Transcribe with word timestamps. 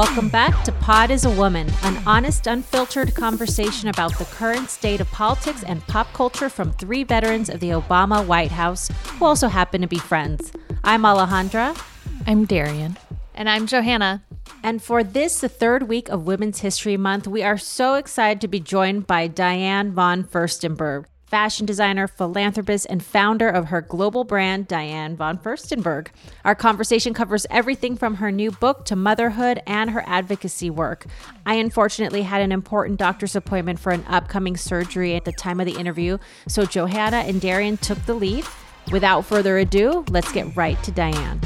Welcome 0.00 0.30
back 0.30 0.64
to 0.64 0.72
Pod 0.72 1.10
is 1.10 1.26
a 1.26 1.30
Woman, 1.30 1.70
an 1.82 2.02
honest, 2.06 2.46
unfiltered 2.46 3.14
conversation 3.14 3.90
about 3.90 4.16
the 4.16 4.24
current 4.24 4.70
state 4.70 4.98
of 4.98 5.10
politics 5.10 5.62
and 5.62 5.86
pop 5.88 6.10
culture 6.14 6.48
from 6.48 6.72
three 6.72 7.04
veterans 7.04 7.50
of 7.50 7.60
the 7.60 7.68
Obama 7.68 8.24
White 8.24 8.50
House 8.50 8.88
who 9.18 9.26
also 9.26 9.48
happen 9.48 9.82
to 9.82 9.86
be 9.86 9.98
friends. 9.98 10.52
I'm 10.84 11.02
Alejandra. 11.02 11.78
I'm 12.26 12.46
Darian. 12.46 12.96
And 13.34 13.46
I'm 13.46 13.66
Johanna. 13.66 14.24
And 14.62 14.82
for 14.82 15.04
this, 15.04 15.42
the 15.42 15.50
third 15.50 15.86
week 15.86 16.08
of 16.08 16.24
Women's 16.24 16.60
History 16.60 16.96
Month, 16.96 17.28
we 17.28 17.42
are 17.42 17.58
so 17.58 17.96
excited 17.96 18.40
to 18.40 18.48
be 18.48 18.58
joined 18.58 19.06
by 19.06 19.26
Diane 19.26 19.92
von 19.92 20.24
Furstenberg 20.24 21.04
fashion 21.30 21.64
designer, 21.64 22.08
philanthropist, 22.08 22.86
and 22.90 23.02
founder 23.02 23.48
of 23.48 23.66
her 23.66 23.80
global 23.80 24.24
brand, 24.24 24.66
Diane 24.66 25.16
von 25.16 25.38
Furstenberg. 25.38 26.08
Our 26.44 26.56
conversation 26.56 27.14
covers 27.14 27.46
everything 27.50 27.96
from 27.96 28.16
her 28.16 28.32
new 28.32 28.50
book 28.50 28.84
to 28.86 28.96
motherhood 28.96 29.62
and 29.64 29.90
her 29.90 30.02
advocacy 30.06 30.70
work. 30.70 31.06
I 31.46 31.54
unfortunately 31.54 32.22
had 32.22 32.42
an 32.42 32.50
important 32.50 32.98
doctor's 32.98 33.36
appointment 33.36 33.78
for 33.78 33.92
an 33.92 34.04
upcoming 34.08 34.56
surgery 34.56 35.14
at 35.14 35.24
the 35.24 35.32
time 35.32 35.60
of 35.60 35.66
the 35.66 35.78
interview, 35.78 36.18
so 36.48 36.66
Johanna 36.66 37.18
and 37.18 37.40
Darian 37.40 37.76
took 37.76 38.04
the 38.06 38.14
lead. 38.14 38.44
Without 38.90 39.24
further 39.24 39.58
ado, 39.58 40.04
let's 40.10 40.32
get 40.32 40.56
right 40.56 40.82
to 40.82 40.90
Diane. 40.90 41.40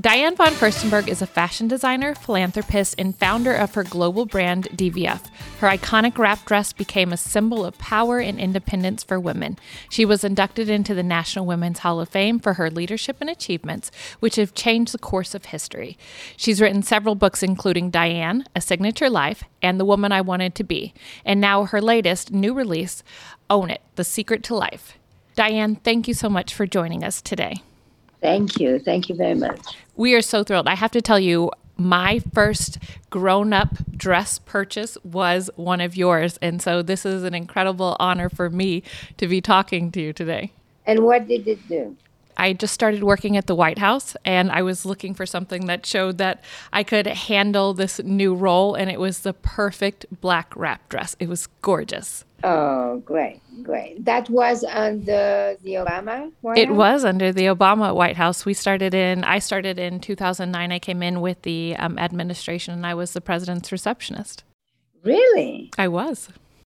Diane 0.00 0.36
von 0.36 0.52
Furstenberg 0.52 1.08
is 1.08 1.22
a 1.22 1.26
fashion 1.26 1.66
designer, 1.66 2.14
philanthropist, 2.14 2.94
and 2.98 3.16
founder 3.16 3.52
of 3.52 3.74
her 3.74 3.82
global 3.82 4.26
brand, 4.26 4.68
DVF. 4.70 5.26
Her 5.58 5.66
iconic 5.66 6.18
wrap 6.18 6.44
dress 6.44 6.72
became 6.72 7.12
a 7.12 7.16
symbol 7.16 7.64
of 7.64 7.76
power 7.78 8.20
and 8.20 8.38
independence 8.38 9.02
for 9.02 9.18
women. 9.18 9.58
She 9.90 10.04
was 10.04 10.22
inducted 10.22 10.68
into 10.70 10.94
the 10.94 11.02
National 11.02 11.46
Women's 11.46 11.80
Hall 11.80 11.98
of 12.00 12.10
Fame 12.10 12.38
for 12.38 12.52
her 12.52 12.70
leadership 12.70 13.16
and 13.20 13.28
achievements, 13.28 13.90
which 14.20 14.36
have 14.36 14.54
changed 14.54 14.94
the 14.94 14.98
course 14.98 15.34
of 15.34 15.46
history. 15.46 15.98
She's 16.36 16.60
written 16.60 16.84
several 16.84 17.16
books, 17.16 17.42
including 17.42 17.90
Diane, 17.90 18.44
A 18.54 18.60
Signature 18.60 19.10
Life, 19.10 19.42
and 19.62 19.80
The 19.80 19.84
Woman 19.84 20.12
I 20.12 20.20
Wanted 20.20 20.54
to 20.54 20.64
Be, 20.64 20.94
and 21.24 21.40
now 21.40 21.64
her 21.64 21.80
latest 21.80 22.30
new 22.30 22.54
release, 22.54 23.02
Own 23.50 23.68
It 23.68 23.82
The 23.96 24.04
Secret 24.04 24.44
to 24.44 24.54
Life. 24.54 24.96
Diane, 25.34 25.74
thank 25.74 26.06
you 26.06 26.14
so 26.14 26.28
much 26.28 26.54
for 26.54 26.68
joining 26.68 27.02
us 27.02 27.20
today. 27.20 27.62
Thank 28.20 28.58
you. 28.58 28.78
Thank 28.78 29.08
you 29.08 29.14
very 29.14 29.34
much. 29.34 29.60
We 29.96 30.14
are 30.14 30.22
so 30.22 30.44
thrilled. 30.44 30.68
I 30.68 30.74
have 30.74 30.90
to 30.92 31.02
tell 31.02 31.20
you, 31.20 31.50
my 31.76 32.20
first 32.34 32.78
grown 33.08 33.52
up 33.52 33.76
dress 33.96 34.38
purchase 34.40 34.98
was 35.04 35.48
one 35.54 35.80
of 35.80 35.96
yours. 35.96 36.38
And 36.42 36.60
so 36.60 36.82
this 36.82 37.06
is 37.06 37.22
an 37.22 37.34
incredible 37.34 37.96
honor 38.00 38.28
for 38.28 38.50
me 38.50 38.82
to 39.16 39.28
be 39.28 39.40
talking 39.40 39.92
to 39.92 40.00
you 40.00 40.12
today. 40.12 40.52
And 40.86 41.04
what 41.04 41.28
did 41.28 41.46
it 41.46 41.66
do? 41.68 41.96
I 42.38 42.52
just 42.52 42.72
started 42.72 43.02
working 43.02 43.36
at 43.36 43.46
the 43.46 43.54
White 43.54 43.78
House 43.78 44.16
and 44.24 44.50
I 44.50 44.62
was 44.62 44.86
looking 44.86 45.12
for 45.12 45.26
something 45.26 45.66
that 45.66 45.84
showed 45.84 46.18
that 46.18 46.42
I 46.72 46.82
could 46.84 47.06
handle 47.06 47.74
this 47.74 48.00
new 48.04 48.34
role. 48.34 48.74
And 48.74 48.90
it 48.90 49.00
was 49.00 49.20
the 49.20 49.32
perfect 49.32 50.06
black 50.20 50.52
wrap 50.56 50.88
dress. 50.88 51.16
It 51.18 51.28
was 51.28 51.48
gorgeous. 51.62 52.24
Oh, 52.44 52.98
great, 53.04 53.40
great. 53.64 54.04
That 54.04 54.30
was 54.30 54.62
under 54.62 55.56
the 55.64 55.74
Obama 55.74 56.30
White 56.40 56.58
It 56.58 56.68
House? 56.68 56.76
was 56.76 57.04
under 57.04 57.32
the 57.32 57.46
Obama 57.46 57.92
White 57.92 58.16
House. 58.16 58.46
We 58.46 58.54
started 58.54 58.94
in, 58.94 59.24
I 59.24 59.40
started 59.40 59.78
in 59.78 59.98
2009. 59.98 60.70
I 60.70 60.78
came 60.78 61.02
in 61.02 61.20
with 61.20 61.42
the 61.42 61.74
um, 61.76 61.98
administration 61.98 62.74
and 62.74 62.86
I 62.86 62.94
was 62.94 63.12
the 63.12 63.20
president's 63.20 63.72
receptionist. 63.72 64.44
Really? 65.02 65.70
I 65.76 65.88
was. 65.88 66.28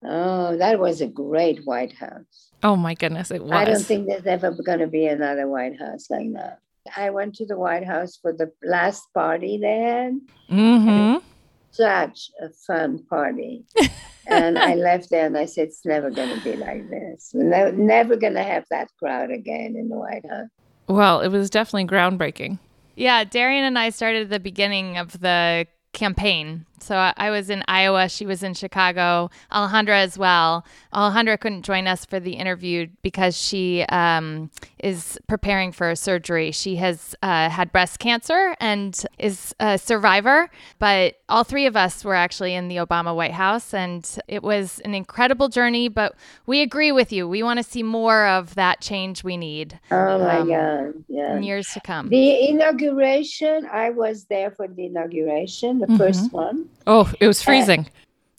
Oh, 0.03 0.57
that 0.57 0.79
was 0.79 1.01
a 1.01 1.07
great 1.07 1.65
White 1.65 1.93
House. 1.93 2.51
Oh 2.63 2.75
my 2.75 2.93
goodness, 2.93 3.31
it 3.31 3.43
was. 3.43 3.51
I 3.51 3.65
don't 3.65 3.83
think 3.83 4.07
there's 4.07 4.25
ever 4.25 4.51
going 4.51 4.79
to 4.79 4.87
be 4.87 5.05
another 5.05 5.47
White 5.47 5.79
House 5.79 6.09
like 6.09 6.33
that. 6.33 6.59
I 6.95 7.09
went 7.11 7.35
to 7.35 7.45
the 7.45 7.57
White 7.57 7.85
House 7.85 8.17
for 8.21 8.33
the 8.33 8.51
last 8.63 9.03
party 9.13 9.59
they 9.59 9.77
had. 9.79 10.19
Mm-hmm. 10.49 11.25
Such 11.71 12.31
a 12.41 12.49
fun 12.49 13.03
party. 13.09 13.63
and 14.27 14.57
I 14.57 14.75
left 14.75 15.09
there 15.09 15.25
and 15.25 15.37
I 15.37 15.45
said, 15.45 15.67
it's 15.67 15.85
never 15.85 16.09
going 16.09 16.35
to 16.37 16.43
be 16.43 16.55
like 16.55 16.89
this. 16.89 17.31
We're 17.33 17.71
never 17.71 18.15
going 18.15 18.33
to 18.33 18.43
have 18.43 18.65
that 18.71 18.89
crowd 18.97 19.31
again 19.31 19.75
in 19.77 19.89
the 19.89 19.95
White 19.95 20.25
House. 20.29 20.49
Well, 20.87 21.21
it 21.21 21.29
was 21.29 21.49
definitely 21.49 21.85
groundbreaking. 21.85 22.59
Yeah, 22.95 23.23
Darian 23.23 23.63
and 23.63 23.79
I 23.79 23.89
started 23.89 24.23
at 24.23 24.29
the 24.29 24.39
beginning 24.39 24.97
of 24.97 25.19
the 25.19 25.67
campaign. 25.93 26.65
So 26.81 26.95
I 26.95 27.29
was 27.29 27.51
in 27.51 27.63
Iowa, 27.67 28.09
she 28.09 28.25
was 28.25 28.41
in 28.41 28.55
Chicago, 28.55 29.29
Alejandra 29.51 30.01
as 30.01 30.17
well. 30.17 30.65
Alejandra 30.93 31.39
couldn't 31.39 31.61
join 31.61 31.85
us 31.85 32.05
for 32.05 32.19
the 32.19 32.33
interview 32.33 32.87
because 33.03 33.37
she 33.37 33.83
um, 33.83 34.49
is 34.79 35.19
preparing 35.27 35.71
for 35.71 35.91
a 35.91 35.95
surgery. 35.95 36.51
She 36.51 36.77
has 36.77 37.15
uh, 37.21 37.49
had 37.49 37.71
breast 37.71 37.99
cancer 37.99 38.55
and 38.59 38.99
is 39.19 39.53
a 39.59 39.77
survivor, 39.77 40.49
but 40.79 41.17
all 41.29 41.43
three 41.43 41.67
of 41.67 41.77
us 41.77 42.03
were 42.03 42.15
actually 42.15 42.55
in 42.55 42.67
the 42.67 42.77
Obama 42.77 43.15
White 43.15 43.33
House, 43.33 43.73
and 43.73 44.17
it 44.27 44.41
was 44.41 44.79
an 44.79 44.95
incredible 44.95 45.49
journey. 45.49 45.87
But 45.87 46.15
we 46.47 46.61
agree 46.61 46.91
with 46.91 47.11
you. 47.13 47.29
We 47.29 47.43
want 47.43 47.57
to 47.57 47.63
see 47.63 47.83
more 47.83 48.25
of 48.25 48.55
that 48.55 48.81
change 48.81 49.23
we 49.23 49.37
need. 49.37 49.79
Oh 49.91 50.17
my 50.17 50.39
um, 50.39 50.47
God. 50.47 51.03
Yeah. 51.07 51.37
In 51.37 51.43
years 51.43 51.67
to 51.73 51.79
come. 51.79 52.09
The 52.09 52.49
inauguration, 52.49 53.67
I 53.71 53.91
was 53.91 54.25
there 54.25 54.49
for 54.49 54.67
the 54.67 54.87
inauguration, 54.87 55.80
the 55.81 55.87
mm-hmm. 55.87 55.97
first 55.97 56.31
one. 56.31 56.69
Oh, 56.87 57.11
it 57.19 57.27
was 57.27 57.41
freezing. 57.41 57.81
Uh, 57.81 57.85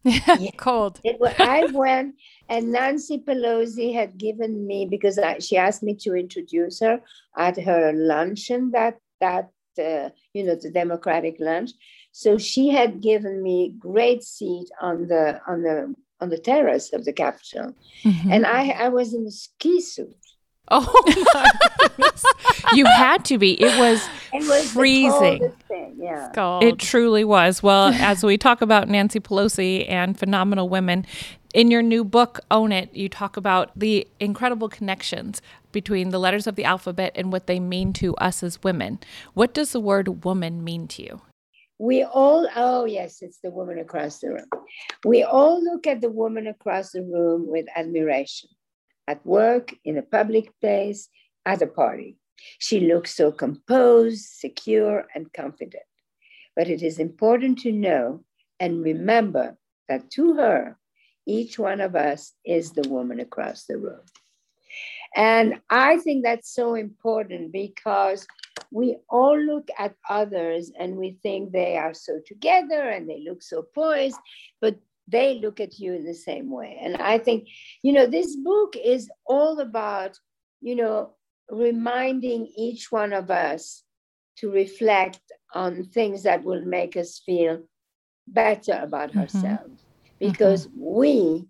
yeah, 0.05 0.51
cold. 0.57 1.01
It 1.05 1.19
I 1.39 1.67
went, 1.67 2.17
and 2.49 2.73
Nancy 2.73 3.19
Pelosi 3.19 3.95
had 3.95 4.19
given 4.19 4.67
me 4.67 4.87
because 4.87 5.19
I, 5.19 5.39
she 5.39 5.57
asked 5.57 5.83
me 5.83 5.95
to 6.03 6.15
introduce 6.15 6.81
her 6.81 7.01
at 7.37 7.61
her 7.61 7.93
luncheon 7.93 8.71
that 8.73 8.99
that 9.21 9.51
uh, 9.79 10.11
you 10.35 10.45
know 10.45 10.57
the 10.57 10.71
Democratic 10.71 11.37
lunch. 11.39 11.71
So 12.13 12.39
she 12.39 12.69
had 12.69 13.01
given 13.01 13.43
me 13.43 13.75
great 13.79 14.23
seat 14.23 14.69
on 14.81 15.07
the 15.07 15.41
on 15.47 15.63
the 15.63 15.95
on 16.21 16.31
the 16.31 16.39
terrace 16.39 16.93
of 16.93 17.05
the 17.05 17.13
Capitol, 17.13 17.75
mm-hmm. 18.05 18.33
and 18.33 18.47
I 18.47 18.71
I 18.71 18.89
was 18.89 19.15
in 19.15 19.27
a 19.27 19.31
ski 19.31 19.81
suit. 19.81 20.17
Oh 20.71 21.25
my 21.35 21.51
goodness. 21.79 22.25
you 22.73 22.87
had 22.87 23.25
to 23.27 23.37
be. 23.37 23.61
It 23.61 23.79
was, 23.79 24.09
it 24.33 24.49
was 24.49 24.73
freezing. 24.73 25.53
Thing, 25.69 25.97
yeah. 25.99 26.59
It 26.63 26.79
truly 26.79 27.25
was. 27.25 27.63
Well, 27.63 27.89
as 27.89 28.25
we 28.25 28.39
talk 28.39 28.63
about 28.63 28.89
Nancy 28.89 29.21
Pelosi 29.21 29.89
and 29.91 30.19
phenomenal 30.19 30.69
women, 30.69 31.05
in 31.53 31.71
your 31.71 31.83
new 31.83 32.05
book, 32.05 32.41
Own 32.51 32.73
It, 32.73 32.95
you 32.95 33.09
talk 33.09 33.37
about 33.37 33.71
the 33.77 34.07
incredible 34.21 34.69
connections 34.69 35.43
between 35.73 36.11
the 36.11 36.19
letters 36.19 36.47
of 36.47 36.57
the 36.57 36.65
alphabet 36.65 37.13
and 37.15 37.33
what 37.33 37.47
they 37.47 37.61
mean 37.61 37.93
to 37.95 38.15
us 38.17 38.43
as 38.43 38.63
women. 38.63 39.01
What 39.35 39.53
does 39.53 39.73
the 39.73 39.81
word 39.81 40.25
woman 40.25 40.65
mean 40.65 40.89
to 40.89 41.03
you? 41.03 41.23
We 41.79 42.05
all, 42.05 42.49
oh, 42.55 42.85
yes, 42.85 43.23
it's 43.23 43.39
the 43.39 43.51
woman 43.51 43.79
across 43.81 44.21
the 44.21 44.29
room. 44.29 44.47
We 45.05 45.25
all 45.25 45.63
look 45.63 45.87
at 45.87 46.01
the 46.01 46.11
woman 46.11 46.47
across 46.47 46.93
the 46.93 47.03
room 47.03 47.47
with 47.49 47.67
admiration 47.75 48.51
at 49.09 49.25
work, 49.27 49.75
in 49.85 49.99
a 49.99 50.03
public 50.03 50.53
place, 50.61 51.09
at 51.45 51.63
a 51.63 51.67
party. 51.67 52.17
She 52.59 52.81
looks 52.81 53.15
so 53.15 53.31
composed, 53.33 54.25
secure, 54.25 55.07
and 55.15 55.33
confident. 55.33 55.85
But 56.57 56.69
it 56.69 56.83
is 56.83 56.99
important 56.99 57.59
to 57.61 57.73
know 57.73 58.25
and 58.61 58.83
remember 58.83 59.57
that 59.89 60.11
to 60.13 60.35
her, 60.35 60.79
each 61.27 61.59
one 61.59 61.81
of 61.81 61.97
us 61.97 62.33
is 62.45 62.73
the 62.73 62.89
woman 62.89 63.21
across 63.21 63.65
the 63.65 63.79
room. 63.79 64.01
And 65.15 65.61
I 65.69 65.99
think 65.99 66.25
that's 66.25 66.53
so 66.53 66.75
important 66.75 67.53
because 67.53 68.27
we 68.71 68.97
all 69.09 69.39
look 69.39 69.69
at 69.79 69.95
others 70.09 70.73
and 70.79 70.97
we 70.97 71.19
think 71.23 71.53
they 71.53 71.77
are 71.77 71.93
so 71.93 72.21
together 72.27 72.89
and 72.89 73.09
they 73.09 73.23
look 73.27 73.43
so 73.43 73.63
poised, 73.75 74.17
but 74.61 74.77
they 75.09 75.39
look 75.39 75.61
at 75.61 75.79
you 75.79 75.95
in 75.95 76.05
the 76.05 76.15
same 76.15 76.51
way. 76.51 76.79
And 76.81 76.97
I 76.97 77.19
think, 77.19 77.49
you 77.83 77.93
know, 77.93 78.07
this 78.07 78.37
book 78.37 78.77
is 78.77 79.11
all 79.27 79.61
about, 79.61 80.19
you 80.61 80.77
know, 80.77 81.15
reminding 81.51 82.47
each 82.57 82.91
one 82.91 83.13
of 83.13 83.31
us 83.31 83.83
to 84.39 84.51
reflect 84.51 85.21
on 85.55 85.85
things 85.85 86.23
that 86.23 86.43
will 86.43 86.65
make 86.65 86.97
us 86.97 87.21
feel 87.25 87.63
better 88.29 88.79
about 88.83 89.11
mm-hmm. 89.11 89.21
ourselves. 89.21 89.85
Because 90.19 90.69
mm-hmm. 90.69 90.81
we, 90.81 91.49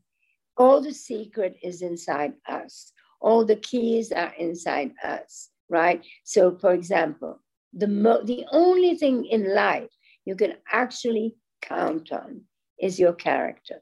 all 0.56 0.80
the 0.80 0.94
secret 0.94 1.56
is 1.62 1.82
inside 1.82 2.32
us, 2.48 2.92
all 3.20 3.44
the 3.44 3.56
keys 3.56 4.10
are 4.12 4.32
inside 4.38 4.92
us, 5.04 5.50
right? 5.68 6.04
So, 6.24 6.56
for 6.56 6.72
example, 6.72 7.40
the, 7.72 7.86
mo- 7.86 8.24
the 8.24 8.44
only 8.50 8.96
thing 8.96 9.26
in 9.26 9.54
life 9.54 9.90
you 10.24 10.34
can 10.36 10.54
actually 10.70 11.36
count 11.60 12.12
on 12.12 12.42
is 12.82 12.98
your 12.98 13.14
character. 13.14 13.80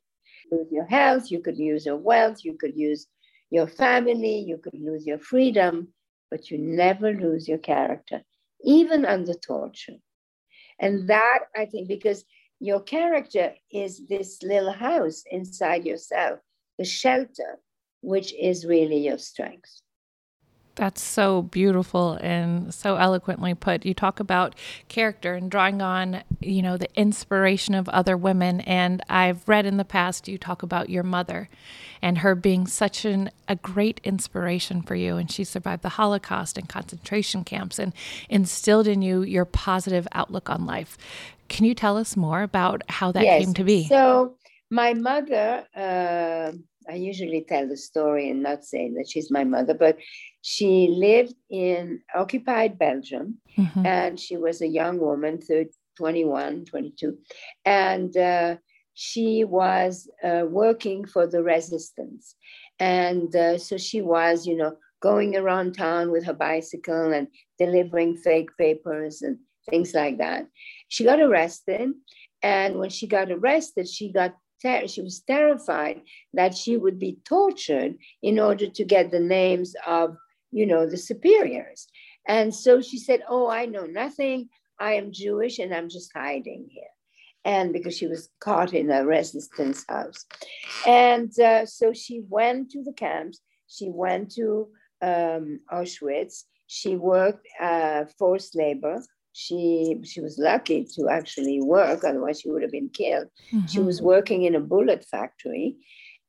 Lose 0.52 0.68
your 0.70 0.86
health, 0.86 1.30
you 1.30 1.40
could 1.40 1.58
lose 1.58 1.86
your 1.86 1.96
wealth, 1.96 2.44
you 2.44 2.56
could 2.56 2.76
use 2.76 3.06
your 3.50 3.66
family, 3.66 4.38
you 4.38 4.58
could 4.58 4.78
lose 4.78 5.06
your 5.06 5.18
freedom, 5.18 5.88
but 6.30 6.50
you 6.50 6.58
never 6.58 7.12
lose 7.12 7.48
your 7.48 7.58
character, 7.58 8.22
even 8.62 9.04
under 9.04 9.34
torture. 9.34 9.96
And 10.78 11.08
that, 11.08 11.40
I 11.56 11.66
think, 11.66 11.88
because 11.88 12.24
your 12.60 12.80
character 12.80 13.54
is 13.72 14.06
this 14.06 14.42
little 14.42 14.72
house 14.72 15.24
inside 15.30 15.84
yourself, 15.84 16.38
the 16.78 16.84
shelter, 16.84 17.58
which 18.02 18.32
is 18.34 18.66
really 18.66 18.98
your 18.98 19.18
strength. 19.18 19.80
That's 20.80 21.02
so 21.02 21.42
beautiful 21.42 22.14
and 22.22 22.72
so 22.72 22.96
eloquently 22.96 23.52
put. 23.52 23.84
You 23.84 23.92
talk 23.92 24.18
about 24.18 24.54
character 24.88 25.34
and 25.34 25.50
drawing 25.50 25.82
on, 25.82 26.22
you 26.40 26.62
know, 26.62 26.78
the 26.78 26.88
inspiration 26.98 27.74
of 27.74 27.86
other 27.90 28.16
women. 28.16 28.62
And 28.62 29.02
I've 29.06 29.46
read 29.46 29.66
in 29.66 29.76
the 29.76 29.84
past 29.84 30.26
you 30.26 30.38
talk 30.38 30.62
about 30.62 30.88
your 30.88 31.02
mother 31.02 31.50
and 32.00 32.16
her 32.16 32.34
being 32.34 32.66
such 32.66 33.04
an, 33.04 33.28
a 33.46 33.56
great 33.56 34.00
inspiration 34.04 34.80
for 34.80 34.94
you. 34.94 35.18
And 35.18 35.30
she 35.30 35.44
survived 35.44 35.82
the 35.82 35.90
Holocaust 35.90 36.56
and 36.56 36.66
concentration 36.66 37.44
camps 37.44 37.78
and 37.78 37.92
instilled 38.30 38.86
in 38.86 39.02
you 39.02 39.20
your 39.20 39.44
positive 39.44 40.08
outlook 40.12 40.48
on 40.48 40.64
life. 40.64 40.96
Can 41.50 41.66
you 41.66 41.74
tell 41.74 41.98
us 41.98 42.16
more 42.16 42.40
about 42.40 42.80
how 42.88 43.12
that 43.12 43.24
yes. 43.24 43.44
came 43.44 43.52
to 43.52 43.64
be? 43.64 43.86
So, 43.86 44.36
my 44.70 44.94
mother, 44.94 45.66
uh, 45.76 46.52
I 46.88 46.94
usually 46.94 47.44
tell 47.46 47.68
the 47.68 47.76
story 47.76 48.30
and 48.30 48.42
not 48.42 48.64
say 48.64 48.90
that 48.96 49.08
she's 49.08 49.30
my 49.30 49.44
mother, 49.44 49.74
but 49.74 49.98
she 50.42 50.88
lived 50.90 51.34
in 51.50 52.00
occupied 52.14 52.78
Belgium 52.78 53.38
mm-hmm. 53.56 53.86
and 53.86 54.18
she 54.18 54.36
was 54.36 54.62
a 54.62 54.66
young 54.66 54.98
woman, 54.98 55.40
30, 55.40 55.70
21, 55.96 56.64
22. 56.64 57.18
And 57.64 58.16
uh, 58.16 58.56
she 58.94 59.44
was 59.44 60.08
uh, 60.24 60.44
working 60.48 61.06
for 61.06 61.26
the 61.26 61.42
resistance. 61.42 62.34
And 62.78 63.34
uh, 63.36 63.58
so 63.58 63.76
she 63.76 64.00
was, 64.00 64.46
you 64.46 64.56
know, 64.56 64.76
going 65.00 65.36
around 65.36 65.74
town 65.74 66.10
with 66.10 66.24
her 66.24 66.34
bicycle 66.34 67.12
and 67.12 67.28
delivering 67.58 68.16
fake 68.16 68.50
papers 68.58 69.22
and 69.22 69.38
things 69.68 69.94
like 69.94 70.18
that. 70.18 70.46
She 70.88 71.04
got 71.04 71.20
arrested. 71.20 71.90
And 72.42 72.78
when 72.78 72.90
she 72.90 73.06
got 73.06 73.30
arrested, 73.30 73.88
she 73.88 74.12
got 74.12 74.34
ter- 74.60 74.88
she 74.88 75.02
was 75.02 75.20
terrified 75.20 76.02
that 76.34 76.56
she 76.56 76.76
would 76.76 76.98
be 76.98 77.18
tortured 77.24 77.96
in 78.22 78.38
order 78.38 78.68
to 78.68 78.84
get 78.84 79.10
the 79.10 79.20
names 79.20 79.74
of 79.86 80.16
you 80.50 80.66
know, 80.66 80.86
the 80.86 80.96
superiors. 80.96 81.88
And 82.26 82.54
so 82.54 82.80
she 82.80 82.98
said, 82.98 83.22
Oh, 83.28 83.48
I 83.48 83.66
know 83.66 83.86
nothing. 83.86 84.48
I 84.78 84.94
am 84.94 85.12
Jewish 85.12 85.58
and 85.58 85.74
I'm 85.74 85.88
just 85.88 86.10
hiding 86.14 86.68
here. 86.70 86.84
And 87.44 87.72
because 87.72 87.96
she 87.96 88.06
was 88.06 88.28
caught 88.40 88.74
in 88.74 88.90
a 88.90 89.04
resistance 89.04 89.84
house. 89.88 90.26
And 90.86 91.38
uh, 91.40 91.66
so 91.66 91.92
she 91.92 92.22
went 92.28 92.70
to 92.72 92.82
the 92.82 92.92
camps, 92.92 93.40
she 93.66 93.88
went 93.88 94.32
to 94.32 94.68
um, 95.00 95.60
Auschwitz, 95.72 96.44
she 96.66 96.96
worked 96.96 97.46
uh, 97.60 98.04
forced 98.18 98.54
labor. 98.54 99.02
She, 99.32 99.96
she 100.04 100.20
was 100.20 100.38
lucky 100.38 100.86
to 100.96 101.08
actually 101.08 101.60
work, 101.60 102.04
otherwise, 102.04 102.40
she 102.40 102.50
would 102.50 102.62
have 102.62 102.72
been 102.72 102.90
killed. 102.90 103.28
Mm-hmm. 103.52 103.66
She 103.66 103.80
was 103.80 104.02
working 104.02 104.42
in 104.42 104.54
a 104.54 104.60
bullet 104.60 105.04
factory 105.04 105.76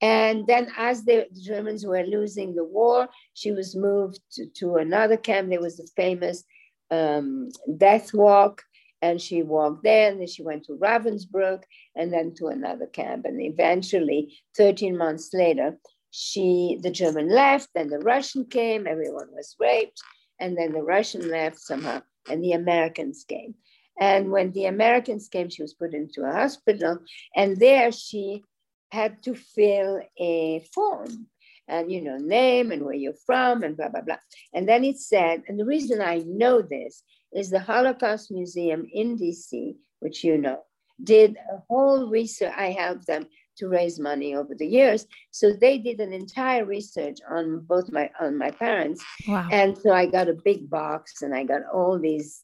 and 0.01 0.47
then, 0.47 0.71
as 0.77 1.05
the 1.05 1.27
Germans 1.39 1.85
were 1.85 2.03
losing 2.03 2.55
the 2.55 2.63
war, 2.63 3.07
she 3.35 3.51
was 3.51 3.75
moved 3.75 4.19
to, 4.33 4.47
to 4.55 4.75
another 4.77 5.15
camp. 5.15 5.49
There 5.49 5.61
was 5.61 5.79
a 5.79 5.85
famous 5.95 6.43
um, 6.89 7.49
death 7.77 8.11
walk, 8.11 8.63
and 9.03 9.21
she 9.21 9.43
walked 9.43 9.83
there. 9.83 10.09
And 10.09 10.19
then 10.19 10.27
she 10.27 10.41
went 10.41 10.65
to 10.65 10.73
Ravensbrück, 10.73 11.61
and 11.95 12.11
then 12.11 12.33
to 12.35 12.47
another 12.47 12.87
camp. 12.87 13.25
And 13.25 13.39
eventually, 13.39 14.39
13 14.57 14.97
months 14.97 15.29
later, 15.33 15.77
she 16.09 16.79
the 16.81 16.91
German 16.91 17.29
left, 17.29 17.69
then 17.75 17.89
the 17.89 17.99
Russian 17.99 18.45
came. 18.45 18.87
Everyone 18.87 19.27
was 19.31 19.55
raped, 19.59 20.01
and 20.39 20.57
then 20.57 20.73
the 20.73 20.81
Russian 20.81 21.29
left 21.29 21.59
somehow, 21.59 22.01
and 22.29 22.43
the 22.43 22.53
Americans 22.53 23.25
came. 23.27 23.55
And 23.99 24.31
when 24.31 24.51
the 24.51 24.65
Americans 24.65 25.27
came, 25.27 25.49
she 25.49 25.61
was 25.61 25.73
put 25.73 25.93
into 25.93 26.23
a 26.23 26.31
hospital, 26.31 26.99
and 27.35 27.57
there 27.57 27.91
she 27.91 28.43
had 28.91 29.23
to 29.23 29.35
fill 29.35 30.01
a 30.19 30.65
form 30.73 31.27
and 31.67 31.91
you 31.91 32.01
know 32.01 32.17
name 32.17 32.71
and 32.71 32.83
where 32.83 32.93
you're 32.93 33.13
from 33.25 33.63
and 33.63 33.77
blah 33.77 33.89
blah 33.89 34.01
blah 34.01 34.17
and 34.53 34.67
then 34.67 34.83
it 34.83 34.99
said 34.99 35.41
and 35.47 35.59
the 35.59 35.65
reason 35.65 36.01
i 36.01 36.17
know 36.25 36.61
this 36.61 37.03
is 37.33 37.49
the 37.49 37.59
holocaust 37.59 38.31
museum 38.31 38.85
in 38.91 39.17
dc 39.17 39.75
which 39.99 40.23
you 40.23 40.37
know 40.37 40.59
did 41.03 41.37
a 41.51 41.57
whole 41.69 42.09
research 42.09 42.53
i 42.57 42.71
helped 42.71 43.07
them 43.07 43.25
to 43.57 43.67
raise 43.67 43.99
money 43.99 44.35
over 44.35 44.55
the 44.55 44.65
years 44.65 45.05
so 45.31 45.51
they 45.53 45.77
did 45.77 45.99
an 45.99 46.13
entire 46.13 46.65
research 46.65 47.17
on 47.29 47.59
both 47.61 47.91
my 47.91 48.09
on 48.19 48.37
my 48.37 48.51
parents 48.51 49.03
wow. 49.27 49.47
and 49.51 49.77
so 49.77 49.91
i 49.91 50.05
got 50.05 50.29
a 50.29 50.41
big 50.45 50.69
box 50.69 51.21
and 51.21 51.33
i 51.33 51.43
got 51.43 51.61
all 51.73 51.99
these 51.99 52.43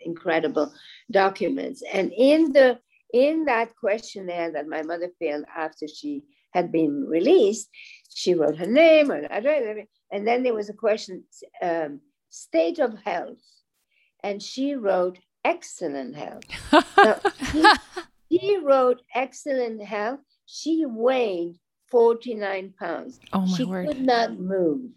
incredible 0.00 0.72
documents 1.10 1.82
and 1.92 2.12
in 2.16 2.52
the 2.52 2.78
in 3.12 3.44
that 3.44 3.74
questionnaire 3.76 4.52
that 4.52 4.68
my 4.68 4.82
mother 4.82 5.08
filled 5.18 5.44
after 5.56 5.86
she 5.88 6.22
had 6.52 6.72
been 6.72 7.06
released, 7.06 7.68
she 8.08 8.34
wrote 8.34 8.56
her 8.56 8.66
name, 8.66 9.08
her 9.08 9.26
address, 9.30 9.86
and 10.12 10.26
then 10.26 10.42
there 10.42 10.54
was 10.54 10.68
a 10.68 10.74
question, 10.74 11.24
um, 11.62 12.00
state 12.28 12.78
of 12.78 12.94
health. 13.04 13.38
And 14.22 14.42
she 14.42 14.74
wrote 14.74 15.18
excellent 15.44 16.14
health. 16.14 16.42
now, 17.54 17.74
she 18.30 18.58
wrote 18.58 19.00
excellent 19.14 19.82
health. 19.82 20.20
She 20.52 20.84
weighed 20.84 21.58
49 21.90 22.74
pounds. 22.76 23.20
Oh, 23.32 23.40
my 23.40 23.56
she 23.56 23.64
word. 23.64 23.86
could 23.86 24.00
not 24.00 24.38
move. 24.38 24.90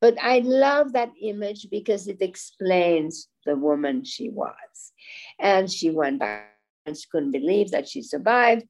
But 0.00 0.16
I 0.20 0.40
love 0.40 0.92
that 0.92 1.12
image 1.22 1.68
because 1.70 2.08
it 2.08 2.20
explains 2.20 3.28
the 3.46 3.54
woman 3.56 4.04
she 4.04 4.28
was. 4.28 4.92
And 5.38 5.70
she 5.70 5.90
went 5.90 6.18
back 6.18 6.56
and 6.84 6.96
she 6.96 7.06
couldn't 7.12 7.30
believe 7.30 7.70
that 7.70 7.88
she 7.88 8.02
survived. 8.02 8.64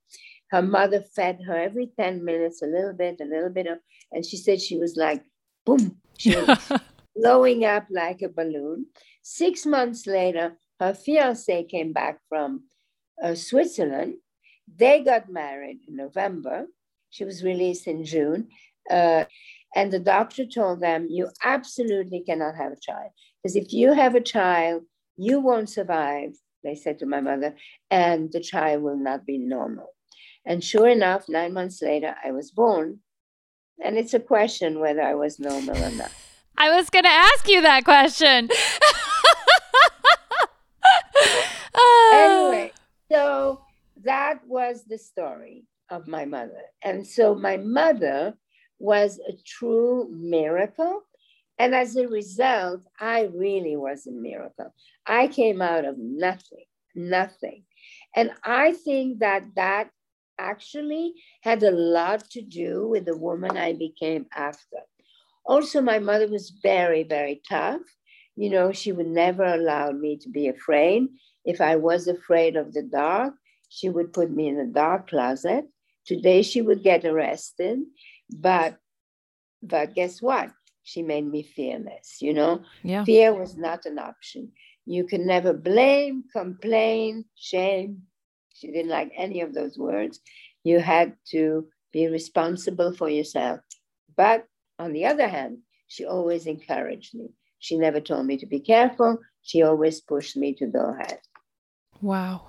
Her 0.50 0.62
mother 0.62 1.00
fed 1.00 1.40
her 1.46 1.56
every 1.56 1.90
10 1.98 2.25
minutes, 2.25 2.62
a 2.62 2.66
little 2.66 2.94
bit, 2.94 3.20
a 3.20 3.25
little 3.25 3.50
bit 3.50 3.66
of, 3.66 3.78
and 4.12 4.25
she 4.25 4.36
said 4.36 4.60
she 4.60 4.78
was 4.78 4.96
like, 4.96 5.22
boom, 5.64 5.96
she 6.19 6.34
was 6.34 6.72
blowing 7.16 7.64
up 7.64 7.86
like 7.90 8.22
a 8.22 8.28
balloon. 8.28 8.86
Six 9.22 9.66
months 9.66 10.06
later, 10.06 10.58
her 10.80 10.94
fiance 10.94 11.64
came 11.64 11.92
back 11.92 12.20
from 12.28 12.64
uh, 13.22 13.34
Switzerland. 13.34 14.14
They 14.76 15.03
got 15.03 15.31
married 15.31 15.81
in 15.88 15.97
November. 15.97 16.67
She 17.11 17.25
was 17.25 17.43
released 17.43 17.87
in 17.87 18.05
June. 18.05 18.49
Uh, 18.91 19.25
and 19.75 19.93
the 19.93 19.99
doctor 19.99 20.47
told 20.47 20.81
them, 20.81 21.09
You 21.11 21.29
absolutely 21.44 22.23
cannot 22.25 22.56
have 22.56 22.73
a 22.73 22.81
child. 22.81 23.11
Because 23.43 23.56
if 23.56 23.73
you 23.73 23.93
have 23.93 24.15
a 24.15 24.20
child, 24.20 24.82
you 25.17 25.41
won't 25.41 25.70
survive 25.70 26.32
they 26.65 26.75
said 26.75 26.99
to 26.99 27.06
my 27.06 27.20
mother, 27.20 27.55
and 27.91 28.31
the 28.32 28.41
child 28.41 28.82
will 28.82 28.97
not 28.97 29.25
be 29.25 29.38
normal. 29.38 29.94
And 30.44 30.62
sure 30.62 30.88
enough, 30.88 31.29
nine 31.29 31.53
months 31.53 31.82
later, 31.82 32.14
I 32.25 32.32
was 32.32 32.50
born. 32.50 33.00
And 33.82 33.97
it's 33.97 34.14
a 34.14 34.21
question 34.21 34.81
whether 34.81 35.03
I 35.03 35.14
was 35.14 35.38
normal 35.38 35.76
or 35.76 35.91
not. 35.93 36.11
I 36.56 36.75
was 36.75 36.91
going 36.91 37.05
to 37.05 37.11
ask 37.11 37.49
you 37.49 37.62
that 37.62 37.85
question. 37.85 38.49
anyway, 42.12 42.73
so 43.11 43.61
that 44.05 44.40
was 44.47 44.85
the 44.85 44.99
story 44.99 45.64
of 45.90 46.07
my 46.07 46.25
mother. 46.25 46.62
And 46.83 47.07
so 47.07 47.35
my 47.35 47.57
mother 47.57 48.35
was 48.78 49.19
a 49.19 49.33
true 49.45 50.09
miracle 50.12 51.02
and 51.59 51.75
as 51.75 51.97
a 51.97 52.07
result, 52.07 52.83
I 53.00 53.28
really 53.35 53.76
was 53.76 54.07
a 54.07 54.12
miracle. 54.12 54.73
I 55.07 55.26
came 55.26 55.61
out 55.61 55.85
of 55.85 55.97
nothing, 55.99 56.64
nothing. 56.95 57.64
And 58.14 58.31
I 58.45 58.73
think 58.73 59.19
that 59.19 59.45
that 59.57 59.90
actually 60.38 61.14
had 61.43 61.62
a 61.64 61.73
lot 61.73 62.31
to 62.31 62.43
do 62.43 62.87
with 62.87 63.07
the 63.07 63.17
woman 63.17 63.57
I 63.57 63.73
became 63.73 64.26
after. 64.37 64.78
Also, 65.45 65.81
my 65.81 65.99
mother 65.99 66.28
was 66.28 66.52
very, 66.62 67.02
very 67.02 67.43
tough. 67.49 67.81
You 68.37 68.50
know, 68.50 68.71
she 68.71 68.93
would 68.93 69.09
never 69.09 69.43
allow 69.43 69.90
me 69.90 70.17
to 70.19 70.28
be 70.28 70.47
afraid. 70.47 71.09
If 71.45 71.61
I 71.61 71.75
was 71.75 72.07
afraid 72.07 72.55
of 72.55 72.73
the 72.73 72.83
dark, 72.83 73.35
she 73.68 73.88
would 73.88 74.12
put 74.12 74.30
me 74.30 74.48
in 74.48 74.58
a 74.58 74.66
dark 74.66 75.10
closet. 75.10 75.66
Today, 76.06 76.42
she 76.42 76.62
would 76.62 76.82
get 76.82 77.04
arrested. 77.04 77.80
But, 78.30 78.78
but 79.62 79.94
guess 79.94 80.22
what? 80.22 80.50
she 80.88 81.02
made 81.02 81.26
me 81.26 81.42
fearless, 81.42 82.16
you 82.22 82.32
know? 82.32 82.62
Yeah. 82.82 83.04
Fear 83.04 83.34
was 83.34 83.58
not 83.58 83.84
an 83.84 83.98
option. 83.98 84.52
You 84.87 85.04
can 85.04 85.26
never 85.26 85.52
blame, 85.52 86.25
complain, 86.32 87.26
shame. 87.37 88.04
She 88.54 88.68
didn't 88.68 88.90
like 88.90 89.12
any 89.14 89.42
of 89.42 89.52
those 89.52 89.76
words. 89.76 90.20
You 90.64 90.80
had 90.80 91.14
to 91.32 91.68
be 91.92 92.08
responsible 92.08 92.94
for 92.94 93.10
yourself. 93.10 93.60
But 94.16 94.46
on 94.78 94.94
the 94.94 95.04
other 95.04 95.28
hand, 95.28 95.58
she 95.88 96.06
always 96.06 96.46
encouraged 96.46 97.14
me. 97.14 97.28
She 97.58 97.76
never 97.76 98.00
told 98.00 98.25
me 98.25 98.38
to 98.38 98.46
be 98.46 98.60
careful. 98.60 99.18
She 99.42 99.62
always 99.62 100.00
pushed 100.00 100.38
me 100.38 100.54
to 100.54 100.66
go 100.66 100.94
ahead. 100.94 101.18
Wow. 102.00 102.48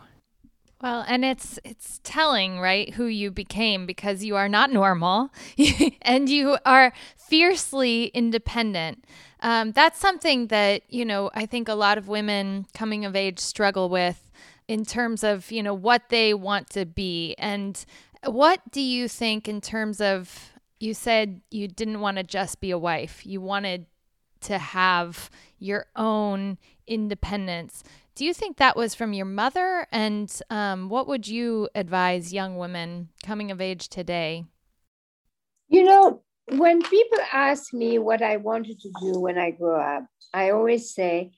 Well, 0.82 1.04
and 1.08 1.26
it's 1.26 1.60
it's 1.66 2.00
telling, 2.04 2.60
right, 2.60 2.94
who 2.94 3.06
you 3.06 3.32
became 3.32 3.86
because 3.86 4.24
you 4.24 4.38
are 4.38 4.48
not 4.48 4.72
normal 4.72 5.30
and 6.02 6.30
you 6.30 6.58
are 6.66 6.94
fiercely 7.18 8.06
independent. 8.06 9.04
Um, 9.42 9.72
that's 9.74 10.00
something 10.00 10.48
that 10.48 10.84
you 10.90 11.04
know 11.04 11.32
I 11.34 11.46
think 11.46 11.68
a 11.68 11.74
lot 11.74 11.98
of 11.98 12.08
women 12.08 12.66
coming 12.74 13.04
of 13.04 13.16
age 13.16 13.40
struggle 13.40 13.90
with 13.90 14.32
in 14.70 14.86
terms 14.86 15.24
of 15.24 15.52
you 15.52 15.64
know 15.64 15.74
what 15.74 16.10
they 16.10 16.34
want 16.34 16.70
to 16.72 16.86
be 16.86 17.36
and 17.38 17.86
what 18.26 18.62
do 18.72 18.82
you 18.82 19.08
think 19.08 19.48
in 19.48 19.62
terms 19.62 20.00
of 20.00 20.52
you 20.80 20.94
said 20.94 21.42
you 21.52 21.68
didn't 21.68 22.00
want 22.02 22.18
to 22.18 22.24
just 22.24 22.60
be 22.60 22.72
a 22.72 22.78
wife 22.78 23.26
you 23.26 23.40
wanted 23.40 23.86
to 24.42 24.58
have 24.58 25.30
your 25.58 25.88
own 25.96 26.58
independence. 26.88 27.84
Do 28.16 28.26
you 28.26 28.34
think 28.34 28.58
that 28.58 28.76
was 28.76 28.96
from 28.96 29.14
your 29.14 29.26
mother? 29.26 29.88
And 29.92 30.30
um, 30.50 30.90
what 30.90 31.08
would 31.08 31.28
you 31.28 31.70
advise 31.76 32.34
young 32.34 32.58
women 32.58 33.10
coming 33.24 33.52
of 33.52 33.62
age 33.62 33.88
today? 33.88 34.46
You 35.68 35.84
know, 35.84 36.22
when 36.50 36.82
people 36.82 37.20
ask 37.32 37.74
me 37.74 38.00
what 38.00 38.22
I 38.22 38.38
wanted 38.38 38.80
to 38.82 38.92
do 39.02 39.20
when 39.20 39.38
I 39.38 39.52
grew 39.52 39.76
up, 39.76 40.06
I 40.34 40.50
always 40.52 40.94
say, 40.94 41.32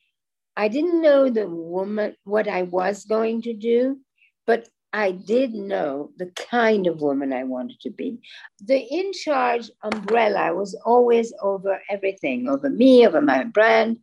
I 0.55 0.67
didn't 0.67 1.01
know 1.01 1.29
the 1.29 1.48
woman, 1.48 2.15
what 2.24 2.48
I 2.48 2.63
was 2.63 3.05
going 3.05 3.41
to 3.43 3.53
do, 3.53 4.00
but 4.46 4.67
I 4.93 5.12
did 5.12 5.53
know 5.53 6.12
the 6.17 6.27
kind 6.27 6.86
of 6.86 7.01
woman 7.01 7.31
I 7.31 7.45
wanted 7.45 7.79
to 7.81 7.89
be. 7.89 8.19
The 8.60 8.77
in 8.77 9.13
charge 9.13 9.71
umbrella 9.83 10.53
was 10.53 10.77
always 10.86 11.33
over 11.41 11.81
everything, 11.89 12.50
over 12.50 12.69
me, 12.69 13.07
over 13.07 13.21
my 13.21 13.45
brand. 13.45 14.00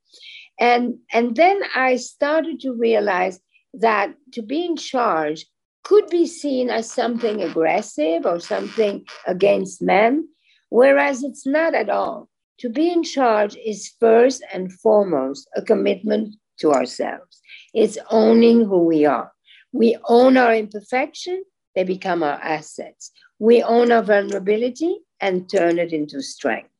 And, 0.58 0.98
and 1.12 1.36
then 1.36 1.60
I 1.74 1.96
started 1.96 2.60
to 2.60 2.72
realize 2.72 3.38
that 3.74 4.14
to 4.32 4.42
be 4.42 4.64
in 4.64 4.76
charge 4.76 5.46
could 5.84 6.06
be 6.08 6.26
seen 6.26 6.70
as 6.70 6.90
something 6.90 7.42
aggressive 7.42 8.26
or 8.26 8.40
something 8.40 9.04
against 9.26 9.82
men, 9.82 10.28
whereas 10.70 11.22
it's 11.22 11.46
not 11.46 11.74
at 11.74 11.90
all. 11.90 12.28
To 12.60 12.68
be 12.68 12.90
in 12.90 13.04
charge 13.04 13.56
is 13.56 13.94
first 14.00 14.44
and 14.52 14.72
foremost 14.72 15.48
a 15.54 15.62
commitment 15.62 16.34
to 16.58 16.72
ourselves, 16.72 17.40
it's 17.72 17.98
owning 18.10 18.64
who 18.64 18.84
we 18.84 19.06
are. 19.06 19.32
We 19.72 19.96
own 20.08 20.36
our 20.36 20.54
imperfection, 20.54 21.44
they 21.74 21.84
become 21.84 22.22
our 22.22 22.40
assets. 22.42 23.12
We 23.38 23.62
own 23.62 23.92
our 23.92 24.02
vulnerability 24.02 24.98
and 25.20 25.48
turn 25.48 25.78
it 25.78 25.92
into 25.92 26.22
strength. 26.22 26.70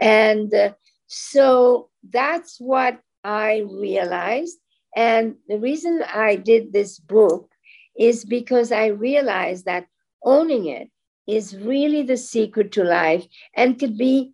And 0.00 0.52
uh, 0.54 0.72
so 1.06 1.90
that's 2.08 2.58
what 2.58 3.00
I 3.24 3.64
realized. 3.70 4.58
And 4.96 5.36
the 5.48 5.58
reason 5.58 6.02
I 6.02 6.36
did 6.36 6.72
this 6.72 6.98
book 6.98 7.50
is 7.98 8.24
because 8.24 8.72
I 8.72 8.86
realized 8.86 9.64
that 9.64 9.86
owning 10.24 10.66
it 10.66 10.88
is 11.26 11.56
really 11.56 12.02
the 12.02 12.16
secret 12.16 12.72
to 12.72 12.84
life 12.84 13.26
and 13.54 13.78
could 13.78 13.98
be 13.98 14.32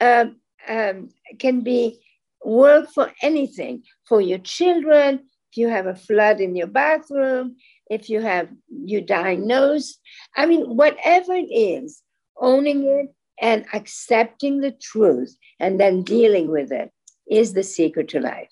uh, 0.00 0.26
um, 0.68 1.08
can 1.38 1.62
be 1.62 2.00
work 2.44 2.90
for 2.90 3.10
anything 3.22 3.82
for 4.06 4.20
your 4.20 4.38
children 4.38 5.24
you 5.56 5.68
have 5.68 5.86
a 5.86 5.94
flood 5.94 6.40
in 6.40 6.54
your 6.56 6.66
bathroom 6.66 7.56
if 7.90 8.08
you 8.08 8.20
have 8.20 8.48
you 8.68 9.00
diagnosed 9.00 10.00
i 10.36 10.46
mean 10.46 10.62
whatever 10.76 11.34
it 11.34 11.50
is 11.52 12.02
owning 12.40 12.84
it 12.84 13.14
and 13.40 13.64
accepting 13.72 14.60
the 14.60 14.72
truth 14.72 15.36
and 15.60 15.78
then 15.80 16.02
dealing 16.02 16.48
with 16.48 16.72
it 16.72 16.90
is 17.30 17.52
the 17.52 17.62
secret 17.62 18.08
to 18.08 18.20
life 18.20 18.50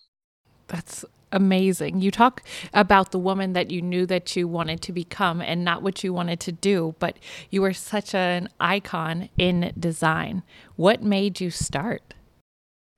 that's 0.68 1.04
amazing. 1.34 2.00
You 2.00 2.10
talk 2.10 2.42
about 2.72 3.10
the 3.10 3.18
woman 3.18 3.52
that 3.52 3.70
you 3.70 3.82
knew 3.82 4.06
that 4.06 4.34
you 4.36 4.48
wanted 4.48 4.80
to 4.82 4.92
become 4.92 5.42
and 5.42 5.64
not 5.64 5.82
what 5.82 6.02
you 6.02 6.14
wanted 6.14 6.40
to 6.40 6.52
do, 6.52 6.94
but 6.98 7.18
you 7.50 7.60
were 7.60 7.74
such 7.74 8.14
an 8.14 8.48
icon 8.60 9.28
in 9.36 9.72
design. 9.78 10.42
What 10.76 11.02
made 11.02 11.40
you 11.40 11.50
start? 11.50 12.14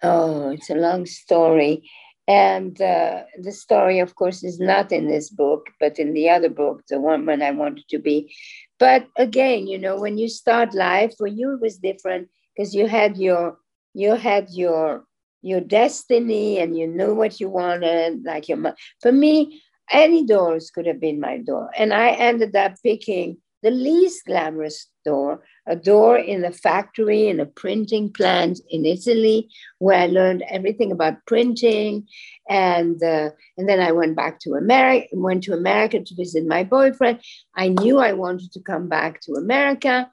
Oh, 0.03 0.51
it's 0.51 0.71
a 0.71 0.75
long 0.75 1.07
story. 1.07 1.89
And 2.29 2.81
uh, 2.81 3.23
the 3.41 3.53
story, 3.53 4.01
of 4.01 4.17
course, 4.17 4.43
is 4.43 4.59
not 4.59 4.91
in 4.91 5.07
this 5.07 5.31
book, 5.31 5.69
but 5.79 5.99
in 5.99 6.13
the 6.13 6.29
other 6.29 6.49
book, 6.49 6.83
the 6.89 7.01
woman 7.01 7.41
I 7.41 7.53
wanted 7.53 7.87
to 7.91 7.99
be. 7.99 8.35
But 8.79 9.07
again, 9.17 9.69
you 9.69 9.79
know, 9.79 10.01
when 10.01 10.19
you 10.19 10.29
start 10.29 10.75
life, 10.75 11.15
for 11.17 11.29
you 11.29 11.55
it 11.55 11.61
was 11.61 11.79
different 11.79 12.29
because 12.57 12.75
you 12.75 12.89
had 12.89 13.17
your 13.17 13.59
you 13.95 14.15
had 14.15 14.51
your 14.51 15.05
your 15.43 15.61
destiny 15.61 16.59
and 16.59 16.77
you 16.77 16.87
knew 16.87 17.15
what 17.15 17.41
you 17.41 17.49
wanted 17.49 18.25
like 18.25 18.49
your 18.49 18.75
for 19.01 19.13
me 19.13 19.63
any 19.91 20.25
doors 20.27 20.71
could 20.71 20.87
have 20.87 21.01
been 21.01 21.21
my 21.21 21.39
door 21.39 21.71
and 21.77 21.95
i 21.95 22.11
ended 22.11 22.55
up 22.57 22.73
picking 22.83 23.37
the 23.63 23.71
least 23.71 24.25
glamorous 24.27 24.89
door 25.05 25.43
a 25.67 25.77
door 25.77 26.17
in 26.17 26.45
a 26.45 26.53
factory 26.53 27.29
in 27.29 27.41
a 27.41 27.47
printing 27.47 28.13
plant 28.13 28.61
in 28.71 28.87
italy 28.87 29.49
where 29.79 29.99
i 29.99 30.07
learned 30.07 30.45
everything 30.51 30.93
about 30.93 31.25
printing. 31.27 32.07
And 32.49 33.03
uh, 33.03 33.31
and 33.57 33.69
then 33.69 33.81
i 33.81 33.93
went 33.93 34.15
back 34.17 34.39
to 34.41 34.55
america 34.55 35.09
went 35.13 35.43
to 35.45 35.53
america 35.53 36.01
to 36.01 36.15
visit 36.15 36.47
my 36.47 36.63
boyfriend. 36.63 37.21
I 37.57 37.69
knew 37.69 37.99
i 37.99 38.13
wanted 38.13 38.53
to 38.53 38.61
come 38.61 38.89
back 38.89 39.21
to 39.23 39.33
america 39.33 40.11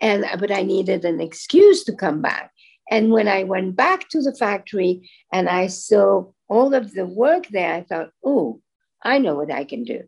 and 0.00 0.24
but 0.40 0.50
i 0.50 0.62
needed 0.62 1.04
an 1.04 1.20
excuse 1.20 1.84
to 1.84 1.94
come 1.94 2.20
back. 2.20 2.50
And 2.90 3.10
when 3.10 3.28
I 3.28 3.42
went 3.42 3.74
back 3.74 4.08
to 4.10 4.22
the 4.22 4.34
factory 4.34 5.10
and 5.32 5.48
I 5.48 5.66
saw 5.66 6.26
all 6.48 6.74
of 6.74 6.92
the 6.92 7.06
work 7.06 7.48
there, 7.48 7.74
I 7.74 7.82
thought, 7.82 8.10
oh, 8.24 8.60
I 9.02 9.18
know 9.18 9.34
what 9.34 9.50
I 9.50 9.64
can 9.64 9.84
do. 9.84 10.04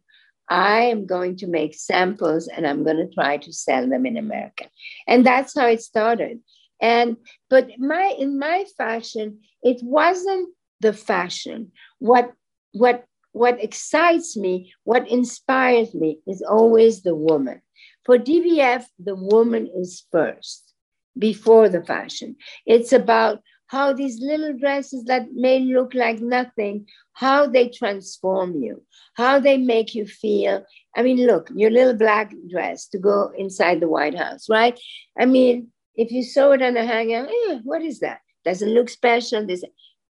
I 0.49 0.81
am 0.83 1.07
going 1.07 1.37
to 1.37 1.47
make 1.47 1.75
samples 1.75 2.49
and 2.49 2.67
I'm 2.67 2.85
going 2.85 2.97
to 2.97 3.15
try 3.15 3.37
to 3.37 3.53
sell 3.53 3.89
them 3.89 4.07
in 4.07 4.17
America. 4.17 4.67
And 5.07 5.25
that's 5.25 5.55
how 5.55 5.67
it 5.67 5.83
started. 5.83 6.41
And 6.81 7.17
but 7.51 7.71
my 7.79 8.15
in 8.19 8.39
my 8.39 8.65
fashion, 8.77 9.41
it 9.63 9.79
wasn't 9.83 10.51
the 10.81 10.93
fashion. 10.93 11.73
What 11.99 12.33
what 12.73 13.05
what 13.33 13.63
excites 13.63 14.37
me, 14.37 14.73
what 14.85 15.09
inspires 15.09 15.95
me 15.95 16.21
is 16.27 16.43
always 16.43 17.03
the 17.03 17.15
woman. 17.15 17.61
For 18.05 18.19
DVF, 18.19 18.85
the 18.99 19.15
woman 19.15 19.69
is 19.77 20.05
first 20.11 20.73
before 21.19 21.69
the 21.69 21.85
fashion. 21.85 22.37
It's 22.65 22.93
about 22.93 23.41
how 23.69 23.93
these 23.93 24.21
little 24.21 24.57
dresses 24.59 25.05
that 25.05 25.33
may 25.33 25.61
look 25.61 25.95
like 25.95 26.21
nothing, 26.21 26.87
how 27.13 27.47
they 27.47 27.69
transform 27.69 28.63
you, 28.63 28.83
how 29.15 29.39
they 29.39 29.57
make 29.57 29.95
you 29.95 30.07
feel. 30.07 30.65
I 30.97 31.03
mean, 31.03 31.27
look, 31.27 31.51
your 31.55 31.71
little 31.71 31.95
black 31.95 32.35
dress 32.51 32.89
to 32.89 32.99
go 32.99 33.31
inside 33.37 33.81
the 33.81 33.89
White 33.89 34.17
House, 34.17 34.49
right? 34.49 34.79
I 35.19 35.27
mean, 35.27 35.69
if 35.95 36.11
you 36.11 36.23
sew 36.23 36.53
it 36.53 36.63
on 36.63 36.77
a 36.77 36.85
hanger, 36.85 37.27
eh, 37.29 37.59
what 37.63 37.83
is 37.83 38.01
that? 38.01 38.21
Doesn't 38.45 38.73
look 38.73 38.89
special. 38.89 39.47
This, 39.47 39.65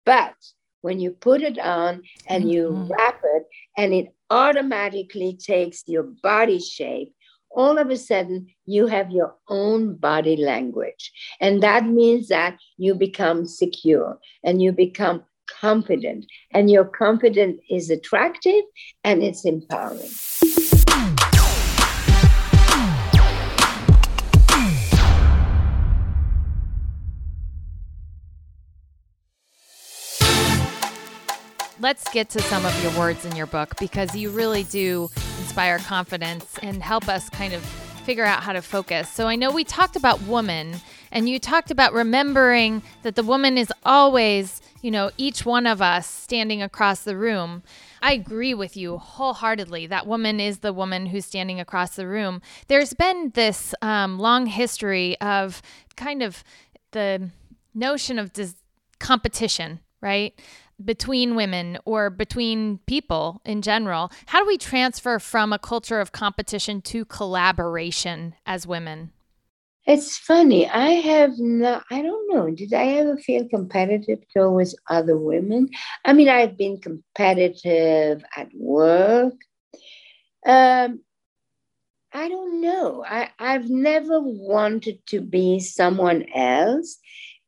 but 0.05 0.35
when 0.83 1.01
you 1.01 1.13
put 1.13 1.43
it 1.43 1.59
on 1.59 2.03
and 2.29 2.51
you 2.51 2.69
mm-hmm. 2.69 2.93
wrap 2.93 3.21
it, 3.25 3.45
and 3.77 3.93
it 3.95 4.15
automatically 4.31 5.39
takes 5.41 5.83
your 5.87 6.03
body 6.03 6.59
shape 6.59 7.15
all 7.57 7.79
of 7.79 7.91
a 7.91 7.97
sudden 7.97 8.47
you 8.67 8.87
have 8.87 9.11
your 9.11 9.35
own 9.49 9.97
body 9.97 10.37
language. 10.37 11.11
And 11.41 11.63
that 11.63 11.87
means 11.87 12.29
that 12.29 12.59
you 12.77 12.95
become 12.95 13.47
secure 13.47 14.19
and 14.45 14.63
you 14.63 14.71
become 14.71 15.25
confident. 15.49 16.27
And 16.53 16.71
your 16.71 16.85
confidence 16.85 17.61
is 17.71 17.91
attractive 17.91 18.63
and 19.03 19.23
it's 19.23 19.45
empowering. 19.45 20.11
Let's 31.87 32.09
get 32.09 32.29
to 32.29 32.43
some 32.43 32.67
of 32.67 32.83
your 32.83 32.91
words 32.99 33.25
in 33.25 33.37
your 33.37 33.47
book 33.47 33.79
because 33.79 34.13
you 34.13 34.29
really 34.29 34.65
do 34.65 35.09
inspire 35.39 35.79
confidence 35.79 36.59
and 36.61 36.83
help 36.83 37.09
us 37.09 37.31
kind 37.31 37.53
of 37.53 37.63
figure 38.05 38.25
out 38.25 38.43
how 38.43 38.53
to 38.53 38.61
focus. 38.61 39.09
So 39.09 39.29
I 39.29 39.37
know 39.37 39.53
we 39.53 39.63
talked 39.63 39.95
about 39.95 40.21
woman 40.23 40.81
and 41.13 41.29
you 41.29 41.39
talked 41.39 41.71
about 41.71 41.93
remembering 41.93 42.83
that 43.05 43.15
the 43.15 43.23
woman 43.23 43.57
is 43.57 43.73
always, 43.85 44.61
you 44.83 44.91
know, 44.91 45.13
each 45.17 45.47
one 45.47 45.65
of 45.65 45.81
us 45.81 46.09
standing 46.09 46.61
across 46.61 47.05
the 47.05 47.17
room. 47.17 47.63
I 48.03 48.15
agree 48.15 48.53
with 48.53 48.77
you 48.77 48.99
wholeheartedly. 48.99 49.87
That 49.87 50.09
woman 50.09 50.41
is 50.41 50.59
the 50.59 50.73
woman 50.73 51.07
who's 51.07 51.25
standing 51.25 51.61
across 51.61 51.95
the 51.95 52.09
room. 52.09 52.43
There's 52.67 52.95
been 52.95 53.31
this 53.37 53.77
um, 53.81 54.19
long 54.19 54.47
history 54.47 55.17
of 55.21 55.63
kind 55.95 56.25
of 56.25 56.43
the 56.91 57.31
notion 57.77 58.19
of 58.19 58.33
dis- 58.33 58.57
competition, 58.99 59.79
right? 60.01 60.35
Between 60.85 61.35
women 61.35 61.79
or 61.85 62.11
between 62.11 62.79
people 62.87 63.41
in 63.45 63.63
general? 63.63 64.11
How 64.27 64.41
do 64.41 64.47
we 64.47 64.59
transfer 64.59 65.19
from 65.19 65.53
a 65.53 65.59
culture 65.59 66.01
of 66.01 66.13
competition 66.13 66.83
to 66.83 67.05
collaboration 67.05 68.35
as 68.45 68.67
women? 68.67 69.13
It's 69.87 70.19
funny. 70.19 70.69
I 70.69 70.89
have 70.91 71.39
not, 71.39 71.85
I 71.91 72.03
don't 72.03 72.35
know. 72.35 72.51
Did 72.51 72.75
I 72.75 72.95
ever 72.95 73.17
feel 73.17 73.49
competitive 73.49 74.19
towards 74.37 74.75
other 74.89 75.17
women? 75.17 75.69
I 76.05 76.13
mean, 76.13 76.29
I've 76.29 76.59
been 76.59 76.81
competitive 76.81 78.25
at 78.37 78.49
work. 78.53 79.35
Um, 80.45 81.01
I 82.13 82.29
don't 82.29 82.61
know. 82.61 83.05
I, 83.07 83.31
I've 83.39 83.71
never 83.71 84.21
wanted 84.21 85.07
to 85.09 85.21
be 85.21 85.61
someone 85.61 86.25
else 86.35 86.99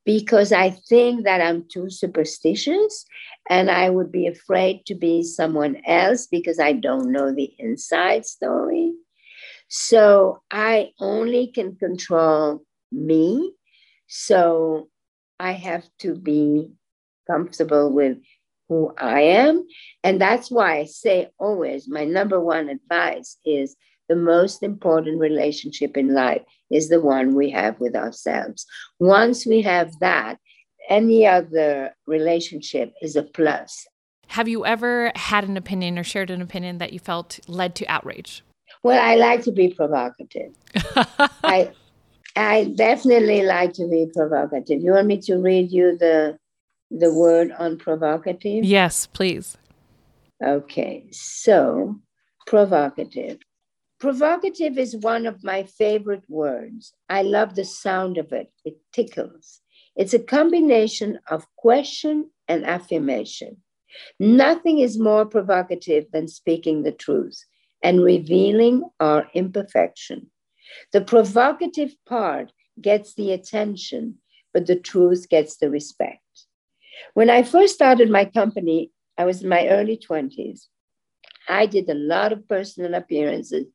because 0.08 0.52
I 0.52 0.70
think 0.70 1.24
that 1.24 1.42
I'm 1.42 1.68
too 1.68 1.90
superstitious 1.90 3.04
and 3.50 3.70
I 3.70 3.90
would 3.90 4.10
be 4.10 4.26
afraid 4.26 4.86
to 4.86 4.94
be 4.94 5.22
someone 5.22 5.82
else 5.86 6.26
because 6.26 6.58
I 6.58 6.72
don't 6.72 7.12
know 7.12 7.34
the 7.34 7.52
inside 7.58 8.24
story. 8.24 8.94
So 9.68 10.40
I 10.50 10.92
only 10.98 11.48
can 11.48 11.76
control 11.76 12.62
me. 12.90 13.52
So 14.06 14.88
I 15.38 15.52
have 15.52 15.84
to 15.98 16.14
be 16.14 16.70
comfortable 17.30 17.92
with 17.92 18.16
who 18.70 18.94
I 18.96 19.20
am. 19.20 19.66
And 20.02 20.18
that's 20.18 20.50
why 20.50 20.78
I 20.78 20.84
say 20.86 21.28
always 21.38 21.86
my 21.86 22.06
number 22.06 22.40
one 22.40 22.70
advice 22.70 23.36
is 23.44 23.76
the 24.08 24.16
most 24.16 24.62
important 24.62 25.20
relationship 25.20 25.96
in 25.96 26.14
life 26.14 26.42
is 26.70 26.88
the 26.88 27.00
one 27.00 27.34
we 27.34 27.50
have 27.50 27.78
with 27.80 27.94
ourselves. 27.94 28.66
Once 28.98 29.46
we 29.46 29.62
have 29.62 29.98
that, 30.00 30.38
any 30.88 31.26
other 31.26 31.94
relationship 32.06 32.92
is 33.02 33.16
a 33.16 33.22
plus. 33.22 33.86
Have 34.28 34.48
you 34.48 34.64
ever 34.66 35.12
had 35.14 35.44
an 35.44 35.56
opinion 35.56 35.98
or 35.98 36.04
shared 36.04 36.30
an 36.30 36.42
opinion 36.42 36.78
that 36.78 36.92
you 36.92 36.98
felt 36.98 37.40
led 37.46 37.74
to 37.76 37.86
outrage? 37.86 38.42
Well, 38.82 39.02
I 39.02 39.16
like 39.16 39.42
to 39.44 39.52
be 39.52 39.68
provocative. 39.68 40.52
I 41.44 41.72
I 42.36 42.72
definitely 42.76 43.42
like 43.42 43.72
to 43.74 43.88
be 43.88 44.06
provocative. 44.14 44.80
You 44.80 44.92
want 44.92 45.06
me 45.06 45.20
to 45.22 45.36
read 45.36 45.72
you 45.72 45.96
the 45.96 46.38
the 46.90 47.12
word 47.12 47.52
on 47.58 47.78
provocative? 47.78 48.64
Yes, 48.64 49.06
please. 49.06 49.56
Okay. 50.42 51.08
So, 51.10 51.96
provocative. 52.46 53.38
Provocative 53.98 54.78
is 54.78 54.94
one 54.96 55.26
of 55.26 55.42
my 55.42 55.64
favorite 55.64 56.22
words. 56.28 56.94
I 57.08 57.22
love 57.22 57.56
the 57.56 57.64
sound 57.64 58.16
of 58.16 58.32
it. 58.32 58.52
It 58.64 58.78
tickles. 58.92 59.60
It's 59.96 60.14
a 60.14 60.20
combination 60.20 61.18
of 61.28 61.46
question 61.56 62.30
and 62.46 62.64
affirmation. 62.64 63.56
Nothing 64.20 64.78
is 64.78 65.00
more 65.00 65.26
provocative 65.26 66.06
than 66.12 66.28
speaking 66.28 66.82
the 66.82 66.92
truth 66.92 67.44
and 67.82 68.04
revealing 68.04 68.84
our 69.00 69.28
imperfection. 69.34 70.30
The 70.92 71.00
provocative 71.00 71.96
part 72.06 72.52
gets 72.80 73.14
the 73.14 73.32
attention, 73.32 74.18
but 74.54 74.66
the 74.66 74.76
truth 74.76 75.28
gets 75.28 75.56
the 75.56 75.70
respect. 75.70 76.22
When 77.14 77.30
I 77.30 77.42
first 77.42 77.74
started 77.74 78.10
my 78.10 78.26
company, 78.26 78.92
I 79.16 79.24
was 79.24 79.42
in 79.42 79.48
my 79.48 79.66
early 79.66 79.96
20s. 79.96 80.66
I 81.48 81.66
did 81.66 81.88
a 81.88 81.94
lot 81.94 82.32
of 82.32 82.46
personal 82.46 82.94
appearances 82.94 83.66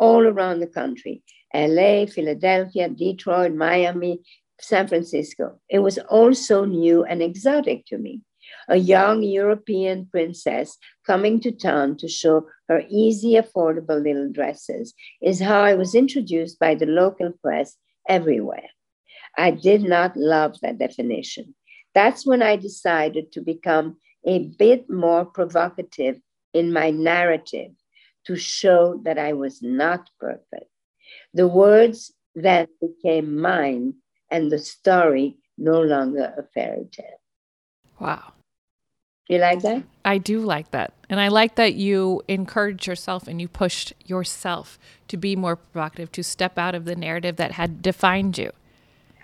all 0.00 0.26
around 0.26 0.58
the 0.58 0.66
country 0.66 1.22
LA, 1.54 2.06
Philadelphia, 2.06 2.88
Detroit, 2.88 3.52
Miami, 3.54 4.20
San 4.60 4.86
Francisco. 4.86 5.60
It 5.68 5.80
was 5.80 5.98
all 6.08 6.34
so 6.34 6.64
new 6.64 7.04
and 7.04 7.22
exotic 7.22 7.86
to 7.86 7.98
me. 7.98 8.22
A 8.68 8.76
young 8.76 9.22
European 9.22 10.06
princess 10.06 10.76
coming 11.06 11.40
to 11.40 11.52
town 11.52 11.96
to 11.98 12.08
show 12.08 12.46
her 12.68 12.82
easy, 12.88 13.34
affordable 13.34 14.02
little 14.02 14.30
dresses 14.30 14.94
is 15.20 15.40
how 15.40 15.62
I 15.62 15.74
was 15.74 15.94
introduced 15.94 16.58
by 16.58 16.74
the 16.74 16.86
local 16.86 17.32
press 17.42 17.76
everywhere. 18.08 18.70
I 19.36 19.50
did 19.50 19.82
not 19.82 20.16
love 20.16 20.56
that 20.62 20.78
definition. 20.78 21.54
That's 21.94 22.26
when 22.26 22.42
I 22.42 22.56
decided 22.56 23.32
to 23.32 23.40
become 23.40 23.96
a 24.24 24.48
bit 24.58 24.88
more 24.88 25.24
provocative 25.24 26.20
in 26.52 26.72
my 26.72 26.90
narrative 26.90 27.72
to 28.26 28.36
show 28.36 29.00
that 29.04 29.18
I 29.18 29.32
was 29.32 29.62
not 29.62 30.08
perfect. 30.18 30.70
The 31.34 31.48
words 31.48 32.12
then 32.34 32.66
became 32.80 33.40
mine 33.40 33.94
and 34.30 34.50
the 34.50 34.58
story 34.58 35.38
no 35.58 35.80
longer 35.82 36.34
a 36.36 36.42
fairy 36.54 36.88
tale. 36.92 37.20
Wow. 37.98 38.32
You 39.28 39.38
like 39.38 39.60
that? 39.62 39.84
I 40.04 40.18
do 40.18 40.40
like 40.40 40.72
that. 40.72 40.92
And 41.08 41.20
I 41.20 41.28
like 41.28 41.54
that 41.54 41.74
you 41.74 42.22
encouraged 42.26 42.86
yourself 42.86 43.28
and 43.28 43.40
you 43.40 43.46
pushed 43.46 43.92
yourself 44.04 44.78
to 45.06 45.16
be 45.16 45.36
more 45.36 45.54
provocative, 45.54 46.10
to 46.12 46.24
step 46.24 46.58
out 46.58 46.74
of 46.74 46.84
the 46.84 46.96
narrative 46.96 47.36
that 47.36 47.52
had 47.52 47.80
defined 47.80 48.38
you. 48.38 48.50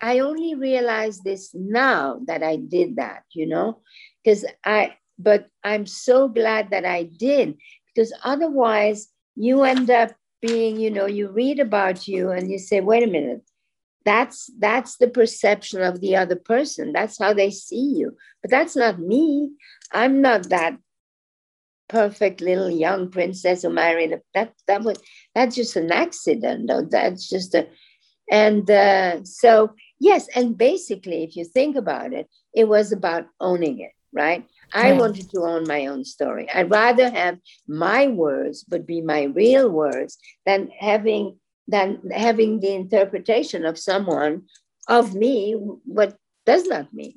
I 0.01 0.19
only 0.19 0.55
realize 0.55 1.19
this 1.19 1.53
now 1.53 2.21
that 2.27 2.43
I 2.43 2.55
did 2.55 2.95
that, 2.97 3.23
you 3.33 3.47
know, 3.47 3.81
because 4.23 4.45
I, 4.63 4.95
but 5.19 5.47
I'm 5.63 5.85
so 5.85 6.27
glad 6.27 6.69
that 6.69 6.85
I 6.85 7.03
did 7.03 7.57
because 7.97 8.13
otherwise 8.23 9.07
you 9.35 9.63
end 9.63 9.89
up 9.89 10.11
being, 10.39 10.79
you 10.79 10.91
know, 10.91 11.07
you 11.07 11.29
read 11.29 11.59
about 11.59 12.07
you 12.07 12.29
and 12.29 12.51
you 12.51 12.59
say, 12.59 12.79
wait 12.79 13.01
a 13.01 13.07
minute, 13.07 13.41
that's 14.05 14.51
that's 14.59 14.97
the 14.97 15.07
perception 15.07 15.81
of 15.81 15.99
the 15.99 16.15
other 16.15 16.35
person. 16.35 16.93
That's 16.93 17.17
how 17.17 17.33
they 17.33 17.49
see 17.49 17.93
you. 17.97 18.15
But 18.43 18.51
that's 18.51 18.75
not 18.75 18.99
me. 18.99 19.51
I'm 19.91 20.21
not 20.21 20.49
that 20.49 20.77
perfect 21.89 22.39
little 22.39 22.69
young 22.69 23.09
princess 23.09 23.63
who 23.63 23.69
married 23.69 24.11
a, 24.11 24.21
that 24.35 24.53
that 24.67 24.83
was 24.83 25.01
that's 25.33 25.55
just 25.55 25.75
an 25.75 25.91
accident 25.91 26.67
though. 26.67 26.83
That's 26.83 27.27
just 27.27 27.55
a 27.55 27.67
and 28.29 28.69
uh, 28.69 29.23
so 29.23 29.73
yes 29.99 30.27
and 30.35 30.57
basically 30.57 31.23
if 31.23 31.35
you 31.35 31.45
think 31.45 31.75
about 31.75 32.13
it 32.13 32.27
it 32.53 32.67
was 32.67 32.91
about 32.91 33.25
owning 33.39 33.79
it 33.79 33.91
right 34.13 34.45
I 34.73 34.93
wanted 34.93 35.29
to 35.31 35.39
own 35.41 35.67
my 35.67 35.87
own 35.87 36.03
story. 36.03 36.49
I'd 36.53 36.69
rather 36.69 37.09
have 37.09 37.39
my 37.67 38.07
words, 38.07 38.63
but 38.63 38.85
be 38.85 39.01
my 39.01 39.23
real 39.23 39.69
words, 39.69 40.17
than 40.45 40.69
having 40.77 41.37
than 41.67 42.01
having 42.11 42.59
the 42.59 42.73
interpretation 42.73 43.65
of 43.65 43.77
someone 43.77 44.43
of 44.87 45.13
me 45.13 45.53
what 45.53 46.17
does 46.45 46.65
not 46.65 46.93
mean. 46.93 47.15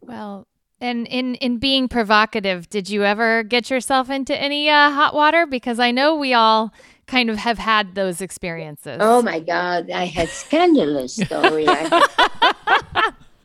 Well, 0.00 0.46
and 0.80 1.06
in 1.06 1.36
in 1.36 1.58
being 1.58 1.88
provocative, 1.88 2.68
did 2.68 2.90
you 2.90 3.04
ever 3.04 3.42
get 3.42 3.70
yourself 3.70 4.10
into 4.10 4.36
any 4.36 4.68
uh, 4.68 4.90
hot 4.90 5.14
water? 5.14 5.46
Because 5.46 5.78
I 5.78 5.90
know 5.90 6.16
we 6.16 6.34
all 6.34 6.72
kind 7.06 7.30
of 7.30 7.36
have 7.36 7.58
had 7.58 7.94
those 7.94 8.20
experiences. 8.20 8.98
Oh 9.00 9.22
my 9.22 9.38
God, 9.40 9.90
I 9.90 10.06
had 10.06 10.28
scandalous 10.28 11.14
story. 11.14 11.66
I, 11.68 12.28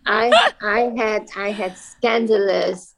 I, 0.08 0.52
I 0.62 0.80
had 0.96 1.30
I 1.36 1.52
had 1.52 1.78
scandalous 1.78 2.96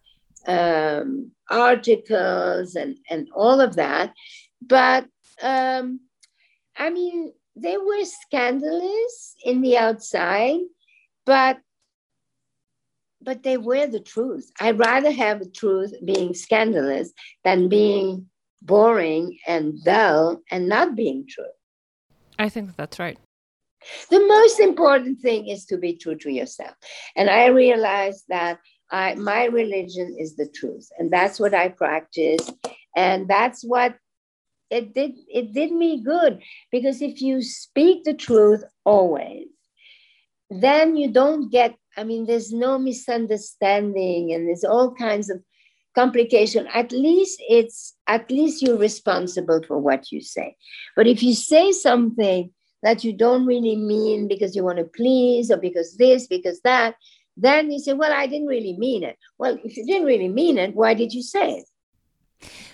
um, 0.47 1.31
articles 1.49 2.75
and 2.75 2.97
and 3.09 3.27
all 3.35 3.59
of 3.59 3.75
that, 3.75 4.13
but 4.61 5.07
um, 5.41 6.01
I 6.77 6.89
mean, 6.89 7.33
they 7.55 7.77
were 7.77 8.05
scandalous 8.05 9.35
in 9.43 9.61
the 9.61 9.77
outside, 9.77 10.61
but 11.25 11.57
but 13.21 13.43
they 13.43 13.57
were 13.57 13.87
the 13.87 13.99
truth. 13.99 14.49
I'd 14.59 14.79
rather 14.79 15.11
have 15.11 15.39
the 15.39 15.49
truth 15.49 15.93
being 16.05 16.33
scandalous 16.33 17.11
than 17.43 17.67
being 17.69 18.27
boring 18.61 19.37
and 19.47 19.83
dull 19.83 20.41
and 20.51 20.69
not 20.69 20.95
being 20.95 21.25
true. 21.27 21.45
I 22.37 22.49
think 22.49 22.75
that's 22.77 22.99
right. 22.99 23.17
The 24.09 24.19
most 24.19 24.59
important 24.59 25.21
thing 25.21 25.47
is 25.47 25.65
to 25.65 25.77
be 25.77 25.95
true 25.95 26.15
to 26.17 26.31
yourself. 26.31 26.75
And 27.15 27.29
I 27.29 27.47
realized 27.47 28.25
that 28.29 28.59
I, 28.91 29.15
my 29.15 29.45
religion 29.45 30.15
is 30.19 30.35
the 30.35 30.47
truth, 30.47 30.89
and 30.97 31.11
that's 31.11 31.39
what 31.39 31.53
I 31.53 31.69
practice. 31.69 32.49
And 32.95 33.27
that's 33.27 33.63
what 33.63 33.95
it 34.69 34.93
did 34.93 35.13
it 35.27 35.53
did 35.53 35.71
me 35.71 36.01
good 36.01 36.41
because 36.71 37.01
if 37.01 37.21
you 37.21 37.41
speak 37.41 38.03
the 38.03 38.13
truth 38.13 38.63
always 38.85 39.47
then 40.49 40.95
you 40.95 41.11
don't 41.11 41.51
get 41.51 41.75
i 41.97 42.03
mean 42.03 42.25
there's 42.25 42.51
no 42.51 42.77
misunderstanding 42.77 44.31
and 44.33 44.47
there's 44.47 44.63
all 44.63 44.93
kinds 44.93 45.29
of 45.29 45.41
complication 45.95 46.67
at 46.73 46.91
least 46.91 47.41
it's 47.49 47.95
at 48.07 48.29
least 48.29 48.61
you're 48.61 48.77
responsible 48.77 49.61
for 49.67 49.79
what 49.79 50.11
you 50.11 50.21
say 50.21 50.55
but 50.95 51.07
if 51.07 51.23
you 51.23 51.33
say 51.33 51.71
something 51.71 52.51
that 52.83 53.03
you 53.03 53.13
don't 53.13 53.45
really 53.45 53.75
mean 53.75 54.27
because 54.27 54.55
you 54.55 54.63
want 54.63 54.77
to 54.77 54.85
please 54.85 55.51
or 55.51 55.57
because 55.57 55.95
this 55.97 56.27
because 56.27 56.61
that 56.61 56.95
then 57.37 57.71
you 57.71 57.79
say 57.79 57.93
well 57.93 58.11
i 58.13 58.27
didn't 58.27 58.47
really 58.47 58.75
mean 58.77 59.03
it 59.03 59.17
well 59.37 59.57
if 59.63 59.77
you 59.77 59.85
didn't 59.85 60.07
really 60.07 60.27
mean 60.27 60.57
it 60.57 60.75
why 60.75 60.93
did 60.93 61.13
you 61.13 61.21
say 61.21 61.59
it 61.59 61.65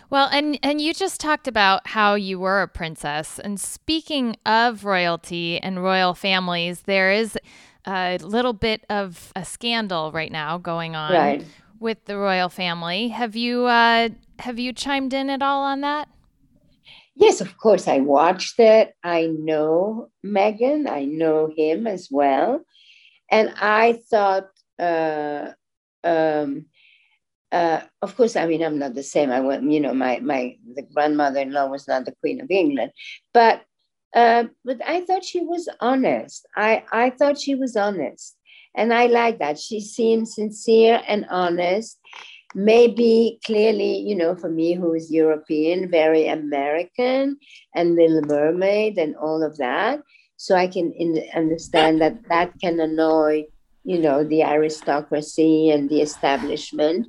well, 0.10 0.30
and 0.32 0.60
and 0.62 0.80
you 0.80 0.94
just 0.94 1.20
talked 1.20 1.48
about 1.48 1.88
how 1.88 2.14
you 2.14 2.40
were 2.40 2.62
a 2.62 2.68
princess. 2.68 3.40
And 3.40 3.60
speaking 3.60 4.38
of 4.46 4.86
royalty 4.86 5.60
and 5.60 5.84
royal 5.84 6.14
families, 6.14 6.82
there 6.82 7.12
is 7.12 7.38
a 7.86 8.18
little 8.22 8.54
bit 8.54 8.86
of 8.90 9.32
a 9.36 9.46
scandal 9.46 10.12
right 10.12 10.32
now 10.32 10.58
going 10.58 10.96
on 10.96 11.14
right. 11.14 11.46
with 11.80 12.06
the 12.06 12.18
royal 12.18 12.50
family. 12.50 13.10
Have 13.10 13.36
you 13.36 13.66
uh, 13.66 14.10
have 14.40 14.60
you 14.60 14.74
chimed 14.74 15.14
in 15.14 15.30
at 15.30 15.42
all 15.42 15.64
on 15.64 15.82
that? 15.82 16.08
Yes, 17.16 17.42
of 17.42 17.58
course. 17.58 17.88
I 17.88 18.00
watched 18.00 18.60
it. 18.60 18.94
I 19.04 19.28
know 19.28 20.10
Meghan, 20.26 20.90
I 20.90 21.06
know 21.06 21.50
him 21.56 21.88
as 21.88 22.10
well, 22.12 22.62
and 23.32 23.54
I 23.58 24.00
thought. 24.10 24.48
Uh, 24.78 25.52
um, 26.04 26.66
uh, 27.52 27.82
of 28.02 28.16
course, 28.18 28.36
I 28.36 28.48
mean, 28.48 28.62
I'm 28.64 28.80
not 28.80 28.96
the 28.96 29.04
same. 29.04 29.32
I 29.32 29.40
went, 29.40 29.70
you 29.72 29.80
know, 29.80 29.94
my 29.94 30.20
my 30.20 30.58
the 30.76 30.82
grandmother-in-law 30.82 31.68
was 31.68 31.88
not 31.88 32.06
the 32.06 32.16
Queen 32.22 32.42
of 32.42 32.52
England, 32.52 32.92
but 33.34 33.64
uh, 34.14 34.46
but 34.66 34.82
I 34.86 35.02
thought 35.02 35.24
she 35.24 35.42
was 35.42 35.70
honest. 35.80 36.46
I 36.56 36.84
I 36.92 37.12
thought 37.12 37.40
she 37.40 37.56
was 37.56 37.76
honest, 37.78 38.36
and 38.76 38.94
I 38.94 39.06
like 39.08 39.40
that. 39.40 39.60
She 39.60 39.80
seemed 39.80 40.28
sincere 40.28 41.02
and 41.08 41.26
honest. 41.30 41.98
Maybe 42.56 43.40
clearly, 43.46 44.00
you 44.00 44.16
know, 44.16 44.36
for 44.36 44.50
me 44.50 44.74
who 44.74 44.94
is 44.94 45.12
European, 45.12 45.92
very 45.92 46.28
American, 46.28 47.38
and 47.76 47.96
Little 47.96 48.22
Mermaid 48.22 48.98
and 48.98 49.16
all 49.18 49.44
of 49.44 49.58
that. 49.58 50.02
So 50.38 50.56
I 50.56 50.68
can 50.68 50.92
in, 50.94 51.22
understand 51.36 52.02
that 52.02 52.28
that 52.30 52.54
can 52.60 52.80
annoy 52.80 53.46
you 53.86 54.00
know, 54.00 54.24
the 54.24 54.44
aristocracy 54.44 55.70
and 55.70 55.90
the 55.90 56.02
establishment 56.02 57.08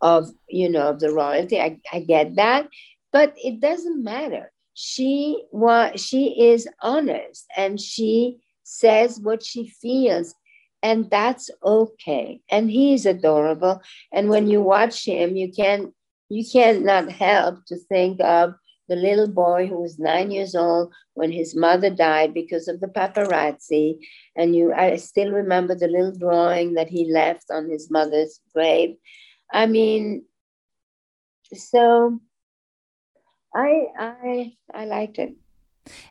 of, 0.00 0.28
you 0.48 0.68
know, 0.68 0.88
of 0.88 0.98
the 1.00 1.12
royalty. 1.12 1.60
I, 1.60 1.78
I 1.92 2.00
get 2.00 2.34
that, 2.34 2.68
but 3.12 3.34
it 3.36 3.60
doesn't 3.60 4.02
matter. 4.02 4.52
She 4.74 5.44
was 5.50 6.00
she 6.04 6.50
is 6.50 6.68
honest 6.82 7.46
and 7.56 7.80
she 7.80 8.38
says 8.62 9.18
what 9.20 9.44
she 9.44 9.68
feels 9.68 10.34
and 10.82 11.10
that's 11.10 11.50
okay. 11.64 12.40
And 12.50 12.70
he's 12.70 13.06
adorable. 13.06 13.82
And 14.12 14.28
when 14.28 14.48
you 14.48 14.62
watch 14.62 15.04
him 15.04 15.36
you 15.36 15.52
can 15.52 15.92
you 16.28 16.44
cannot 16.50 17.10
help 17.10 17.64
to 17.66 17.76
think 17.88 18.20
of 18.20 18.54
the 18.88 18.96
little 18.96 19.28
boy 19.28 19.66
who 19.66 19.80
was 19.82 19.98
nine 19.98 20.30
years 20.30 20.54
old 20.54 20.92
when 21.14 21.30
his 21.30 21.54
mother 21.54 21.90
died 21.90 22.32
because 22.32 22.68
of 22.68 22.80
the 22.80 22.86
paparazzi. 22.86 23.98
And 24.36 24.54
you 24.54 24.72
i 24.72 24.96
still 24.96 25.32
remember 25.32 25.74
the 25.74 25.88
little 25.88 26.16
drawing 26.16 26.74
that 26.74 26.88
he 26.88 27.10
left 27.10 27.46
on 27.50 27.68
his 27.68 27.90
mother's 27.90 28.40
grave. 28.54 28.96
I 29.52 29.66
mean 29.66 30.24
so 31.54 32.20
i 33.54 33.86
i 33.98 34.52
i 34.74 34.84
liked 34.84 35.18
it 35.18 35.34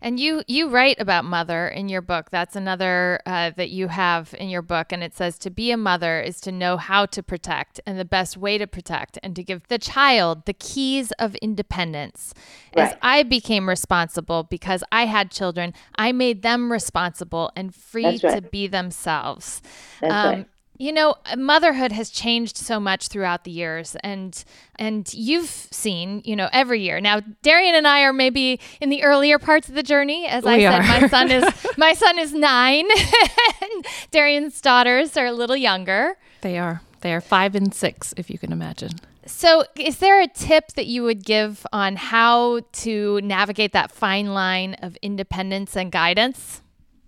and 0.02 0.20
you 0.20 0.44
you 0.48 0.70
write 0.70 1.00
about 1.00 1.26
mother 1.26 1.68
in 1.68 1.90
your 1.90 2.02
book. 2.02 2.30
That's 2.30 2.56
another 2.56 3.20
uh, 3.26 3.52
that 3.58 3.70
you 3.70 3.88
have 3.88 4.34
in 4.38 4.50
your 4.50 4.62
book, 4.62 4.92
and 4.92 5.04
it 5.04 5.16
says 5.16 5.38
to 5.40 5.50
be 5.50 5.72
a 5.72 5.78
mother 5.78 6.20
is 6.20 6.40
to 6.42 6.52
know 6.52 6.78
how 6.78 7.06
to 7.08 7.24
protect 7.24 7.80
and 7.86 8.00
the 8.00 8.06
best 8.06 8.38
way 8.38 8.58
to 8.58 8.68
protect, 8.68 9.18
and 9.24 9.36
to 9.36 9.44
give 9.44 9.68
the 9.68 9.80
child 9.80 10.46
the 10.46 10.54
keys 10.54 11.12
of 11.20 11.36
independence. 11.36 12.34
Right. 12.76 12.90
As 12.90 12.98
I 13.02 13.24
became 13.24 13.68
responsible 13.68 14.44
because 14.44 14.84
I 14.92 15.06
had 15.06 15.32
children, 15.32 15.74
I 15.96 16.12
made 16.12 16.42
them 16.42 16.72
responsible 16.72 17.52
and 17.56 17.74
free 17.74 18.06
right. 18.06 18.22
to 18.22 18.42
be 18.42 18.68
themselves. 18.68 19.62
That's 20.02 20.14
um, 20.14 20.36
right. 20.36 20.48
You 20.78 20.92
know, 20.92 21.16
uh, 21.26 21.36
motherhood 21.36 21.92
has 21.92 22.10
changed 22.10 22.56
so 22.56 22.80
much 22.80 23.08
throughout 23.08 23.44
the 23.44 23.52
years 23.52 23.96
and 24.04 24.44
and 24.78 25.12
you've 25.14 25.50
seen, 25.50 26.22
you 26.24 26.36
know, 26.36 26.50
every 26.54 26.82
year. 26.82 27.02
Now, 27.02 27.22
Darian 27.42 27.74
and 27.74 27.88
I 27.88 28.04
are 28.04 28.14
maybe 28.14 28.60
in 28.80 28.90
the 28.90 29.04
earlier 29.04 29.40
parts 29.40 29.70
of 29.70 29.76
the 29.76 29.84
journey. 29.84 30.28
As 30.28 30.44
we 30.44 30.68
I 30.68 30.82
said, 30.82 31.02
my 31.02 31.08
son 31.08 31.32
is 31.32 31.68
my 31.78 31.94
son 31.94 32.20
is 32.20 32.34
9 32.34 32.86
and 33.62 33.86
Darian's 34.12 34.62
daughters 34.62 35.18
are 35.18 35.26
a 35.26 35.34
little 35.34 35.58
younger. 35.58 36.18
They 36.42 36.58
are. 36.58 36.82
They 37.02 37.14
are 37.14 37.22
5 37.22 37.56
and 37.56 37.74
6 37.74 38.14
if 38.18 38.30
you 38.30 38.38
can 38.38 38.52
imagine. 38.52 38.92
So, 39.26 39.66
is 39.76 39.98
there 39.98 40.22
a 40.22 40.28
tip 40.28 40.72
that 40.74 40.86
you 40.86 41.04
would 41.04 41.26
give 41.26 41.68
on 41.74 41.98
how 41.98 42.62
to 42.72 43.20
navigate 43.22 43.74
that 43.74 43.92
fine 43.92 44.34
line 44.34 44.76
of 44.76 44.96
independence 45.02 45.76
and 45.76 45.92
guidance? 45.92 46.62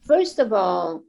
First 0.05 0.38
of 0.38 0.51
all, 0.51 1.03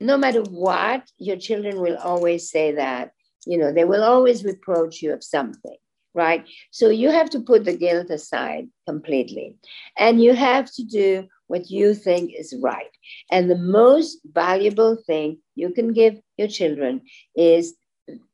no 0.00 0.16
matter 0.16 0.42
what, 0.42 1.02
your 1.18 1.36
children 1.36 1.80
will 1.80 1.96
always 1.96 2.50
say 2.50 2.72
that. 2.72 3.12
You 3.46 3.58
know, 3.58 3.72
they 3.72 3.84
will 3.84 4.02
always 4.02 4.44
reproach 4.44 5.02
you 5.02 5.12
of 5.12 5.22
something, 5.22 5.76
right? 6.14 6.44
So 6.72 6.88
you 6.90 7.10
have 7.10 7.30
to 7.30 7.40
put 7.40 7.64
the 7.64 7.76
guilt 7.76 8.10
aside 8.10 8.66
completely. 8.86 9.56
And 9.96 10.22
you 10.22 10.34
have 10.34 10.70
to 10.72 10.84
do 10.84 11.28
what 11.46 11.70
you 11.70 11.94
think 11.94 12.32
is 12.36 12.54
right. 12.60 12.90
And 13.30 13.48
the 13.48 13.58
most 13.58 14.18
valuable 14.24 14.96
thing 15.06 15.38
you 15.54 15.70
can 15.70 15.92
give 15.92 16.18
your 16.36 16.48
children 16.48 17.02
is 17.36 17.74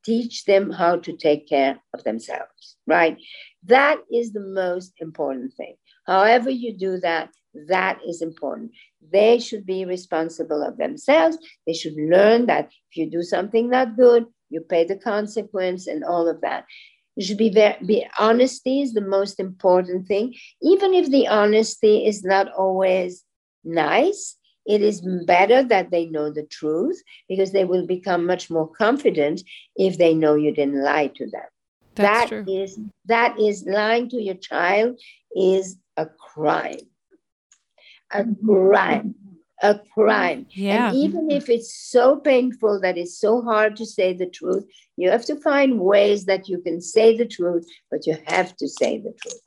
teach 0.05 0.45
them 0.45 0.71
how 0.71 0.97
to 0.97 1.17
take 1.17 1.49
care 1.49 1.79
of 1.95 2.05
themselves, 2.05 2.77
right? 2.87 3.17
That 3.65 3.99
is 4.11 4.33
the 4.33 4.41
most 4.41 4.93
important 4.99 5.55
thing. 5.55 5.77
However, 6.07 6.51
you 6.51 6.77
do 6.77 6.99
that, 7.01 7.31
that 7.69 8.01
is 8.07 8.23
important. 8.23 8.73
They 9.13 9.39
should 9.39 9.67
be 9.67 9.85
responsible 9.85 10.63
of 10.63 10.79
themselves. 10.79 11.39
They 11.67 11.75
should 11.75 11.95
learn 11.97 12.47
that 12.47 12.71
if 12.91 12.97
you 12.97 13.11
do 13.11 13.23
something 13.23 13.69
not 13.71 13.97
good, 13.97 14.27
you 14.49 14.61
pay 14.61 14.85
the 14.85 14.97
consequence 14.97 15.87
and 15.87 16.05
all 16.05 16.29
of 16.29 16.41
that. 16.41 16.65
You 17.17 17.27
should 17.27 17.39
be 17.39 17.51
very 17.51 17.77
be 17.85 18.07
honesty 18.19 18.81
is 18.81 18.95
the 18.95 19.03
most 19.03 19.39
important 19.39 20.07
thing. 20.07 20.35
Even 20.63 20.95
if 20.95 21.11
the 21.11 21.29
honesty 21.29 22.07
is 22.07 22.25
not 22.25 22.51
always 22.53 23.25
nice, 23.65 24.37
it 24.65 24.81
is 24.81 25.03
better 25.27 25.63
that 25.65 25.91
they 25.91 26.07
know 26.07 26.31
the 26.31 26.45
truth 26.45 27.03
because 27.29 27.53
they 27.53 27.65
will 27.65 27.87
become 27.87 28.27
much 28.27 28.49
more 28.49 28.69
confident 28.69 29.43
if 29.77 29.99
they 29.99 30.15
know 30.15 30.37
you 30.37 30.53
didn't 30.53 30.83
lie 30.83 31.09
to 31.17 31.27
them. 31.27 31.49
That's 31.95 32.31
that 32.31 32.49
is 32.49 32.79
that 33.07 33.39
is 33.39 33.65
lying 33.67 34.09
to 34.11 34.17
your 34.17 34.37
child 34.37 34.99
is 35.37 35.77
a 35.97 36.07
crime 36.07 36.89
a 38.13 38.25
crime 38.45 39.15
a 39.63 39.81
crime. 39.95 40.47
Yeah. 40.51 40.89
And 40.89 40.97
even 40.97 41.31
if 41.31 41.49
it's 41.49 41.73
so 41.73 42.17
painful 42.17 42.81
that 42.81 42.99
it's 42.99 43.19
so 43.19 43.43
hard 43.43 43.77
to 43.77 43.87
say 43.87 44.13
the 44.13 44.27
truth, 44.27 44.67
you 44.97 45.11
have 45.11 45.25
to 45.27 45.37
find 45.37 45.81
ways 45.81 46.25
that 46.27 46.49
you 46.49 46.59
can 46.61 46.81
say 46.81 47.17
the 47.17 47.27
truth, 47.27 47.67
but 47.91 48.07
you 48.07 48.19
have 48.27 48.57
to 48.57 48.69
say 48.69 48.99
the 48.99 49.15
truth. 49.23 49.41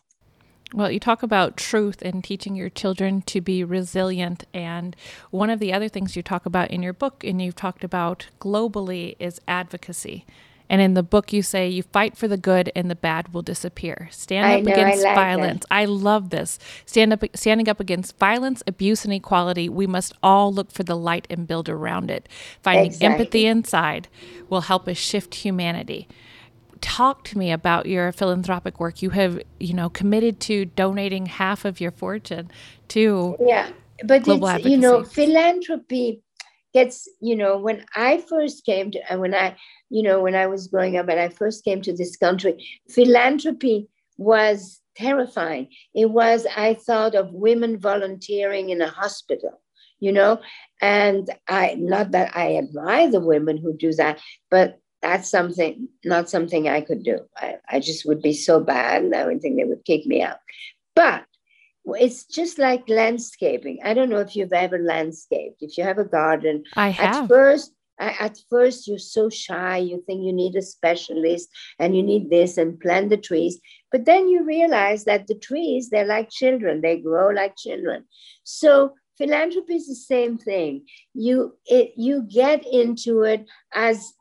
Well, 0.73 0.89
you 0.89 0.99
talk 0.99 1.21
about 1.21 1.57
truth 1.57 2.01
and 2.01 2.23
teaching 2.23 2.55
your 2.55 2.69
children 2.69 3.21
to 3.23 3.39
be 3.39 3.63
resilient. 3.63 4.45
And 4.53 4.95
one 5.31 5.49
of 5.49 5.59
the 5.59 5.71
other 5.71 5.87
things 5.87 6.15
you 6.15 6.23
talk 6.23 6.45
about 6.45 6.71
in 6.71 6.81
your 6.81 6.93
book, 6.93 7.23
and 7.23 7.41
you've 7.41 7.55
talked 7.55 7.83
about 7.83 8.27
globally, 8.39 9.15
is 9.19 9.39
advocacy. 9.47 10.25
And 10.69 10.81
in 10.81 10.95
the 10.95 11.03
book, 11.03 11.31
you 11.31 11.41
say 11.41 11.69
you 11.69 11.83
fight 11.83 12.17
for 12.17 12.27
the 12.27 12.37
good 12.37 12.71
and 12.75 12.89
the 12.89 12.95
bad 12.95 13.33
will 13.33 13.41
disappear. 13.41 14.09
Stand 14.11 14.45
up 14.45 14.63
know, 14.63 14.73
against 14.73 15.03
like 15.03 15.15
violence. 15.15 15.61
That. 15.61 15.73
I 15.73 15.85
love 15.85 16.29
this. 16.31 16.57
Stand 16.85 17.13
up, 17.13 17.23
standing 17.35 17.69
up 17.69 17.79
against 17.79 18.17
violence, 18.17 18.63
abuse, 18.65 19.05
and 19.05 19.13
equality. 19.13 19.69
We 19.69 19.87
must 19.87 20.13
all 20.23 20.51
look 20.53 20.71
for 20.71 20.83
the 20.83 20.97
light 20.97 21.27
and 21.29 21.47
build 21.47 21.69
around 21.69 22.09
it. 22.09 22.27
Finding 22.61 22.87
exactly. 22.87 23.07
empathy 23.07 23.45
inside 23.45 24.07
will 24.49 24.61
help 24.61 24.87
us 24.87 24.97
shift 24.97 25.35
humanity. 25.35 26.07
Talk 26.81 27.23
to 27.25 27.37
me 27.37 27.51
about 27.51 27.85
your 27.85 28.11
philanthropic 28.11 28.79
work. 28.79 29.01
You 29.01 29.11
have, 29.11 29.39
you 29.59 29.73
know, 29.73 29.89
committed 29.89 30.39
to 30.41 30.65
donating 30.65 31.27
half 31.27 31.63
of 31.65 31.79
your 31.79 31.91
fortune 31.91 32.51
to 32.89 33.35
yeah, 33.39 33.69
but 34.03 34.23
global 34.23 34.47
it's, 34.47 34.55
advocacy. 34.55 34.71
you 34.71 34.77
know, 34.77 35.03
philanthropy 35.03 36.21
gets, 36.75 37.09
you 37.19 37.35
know, 37.35 37.57
when 37.57 37.85
I 37.95 38.11
first 38.29 38.65
came 38.65 38.91
to, 38.91 38.99
and 39.09 39.19
when 39.19 39.33
I 39.33 39.55
you 39.89 40.03
know, 40.03 40.21
when 40.21 40.35
I 40.35 40.47
was 40.47 40.67
growing 40.67 40.97
up 40.97 41.09
and 41.09 41.19
I 41.19 41.29
first 41.29 41.63
came 41.63 41.81
to 41.83 41.93
this 41.95 42.17
country, 42.17 42.67
philanthropy 42.89 43.87
was 44.17 44.81
terrifying. 44.95 45.69
It 45.93 46.09
was, 46.11 46.45
I 46.55 46.73
thought 46.73 47.15
of 47.15 47.33
women 47.33 47.79
volunteering 47.79 48.69
in 48.69 48.81
a 48.81 48.89
hospital, 48.89 49.61
you 49.99 50.11
know, 50.11 50.41
and 50.81 51.29
I, 51.47 51.75
not 51.77 52.11
that 52.11 52.35
I 52.35 52.57
admire 52.57 53.09
the 53.11 53.19
women 53.19 53.57
who 53.57 53.77
do 53.77 53.93
that, 53.93 54.19
but 54.49 54.79
that's 55.01 55.29
something, 55.29 55.87
not 56.03 56.29
something 56.29 56.67
I 56.67 56.81
could 56.81 57.03
do. 57.03 57.19
I, 57.37 57.55
I 57.69 57.79
just 57.79 58.05
would 58.05 58.21
be 58.21 58.33
so 58.33 58.59
bad. 58.59 59.13
I 59.13 59.25
would 59.25 59.41
think 59.41 59.57
they 59.57 59.65
would 59.65 59.85
kick 59.85 60.05
me 60.05 60.23
out. 60.23 60.39
But 60.95 61.25
it's 61.87 62.25
just 62.25 62.57
like 62.57 62.89
landscaping. 62.89 63.79
I 63.83 63.93
don't 63.93 64.09
know 64.09 64.19
if 64.19 64.35
you've 64.35 64.53
ever 64.53 64.79
landscaped. 64.79 65.61
If 65.61 65.77
you 65.77 65.83
have 65.83 65.99
a 65.99 66.05
garden, 66.05 66.63
I 66.75 66.89
have. 66.89 67.23
At 67.23 67.27
first, 67.27 67.71
at 67.99 68.37
first 68.49 68.87
you're 68.87 68.97
so 68.97 69.29
shy 69.29 69.77
you 69.77 70.03
think 70.05 70.23
you 70.23 70.33
need 70.33 70.55
a 70.55 70.61
specialist 70.61 71.49
and 71.79 71.95
you 71.95 72.03
need 72.03 72.29
this 72.29 72.57
and 72.57 72.79
plant 72.79 73.09
the 73.09 73.17
trees 73.17 73.59
but 73.91 74.05
then 74.05 74.27
you 74.27 74.43
realize 74.43 75.05
that 75.05 75.27
the 75.27 75.35
trees 75.35 75.89
they're 75.89 76.05
like 76.05 76.29
children 76.29 76.81
they 76.81 76.97
grow 76.97 77.29
like 77.29 77.55
children 77.55 78.03
so 78.43 78.93
philanthropy 79.17 79.75
is 79.75 79.87
the 79.87 79.95
same 79.95 80.37
thing 80.37 80.85
you 81.13 81.55
it, 81.67 81.93
you 81.95 82.23
get 82.23 82.65
into 82.67 83.23
it 83.23 83.45
as 83.73 84.13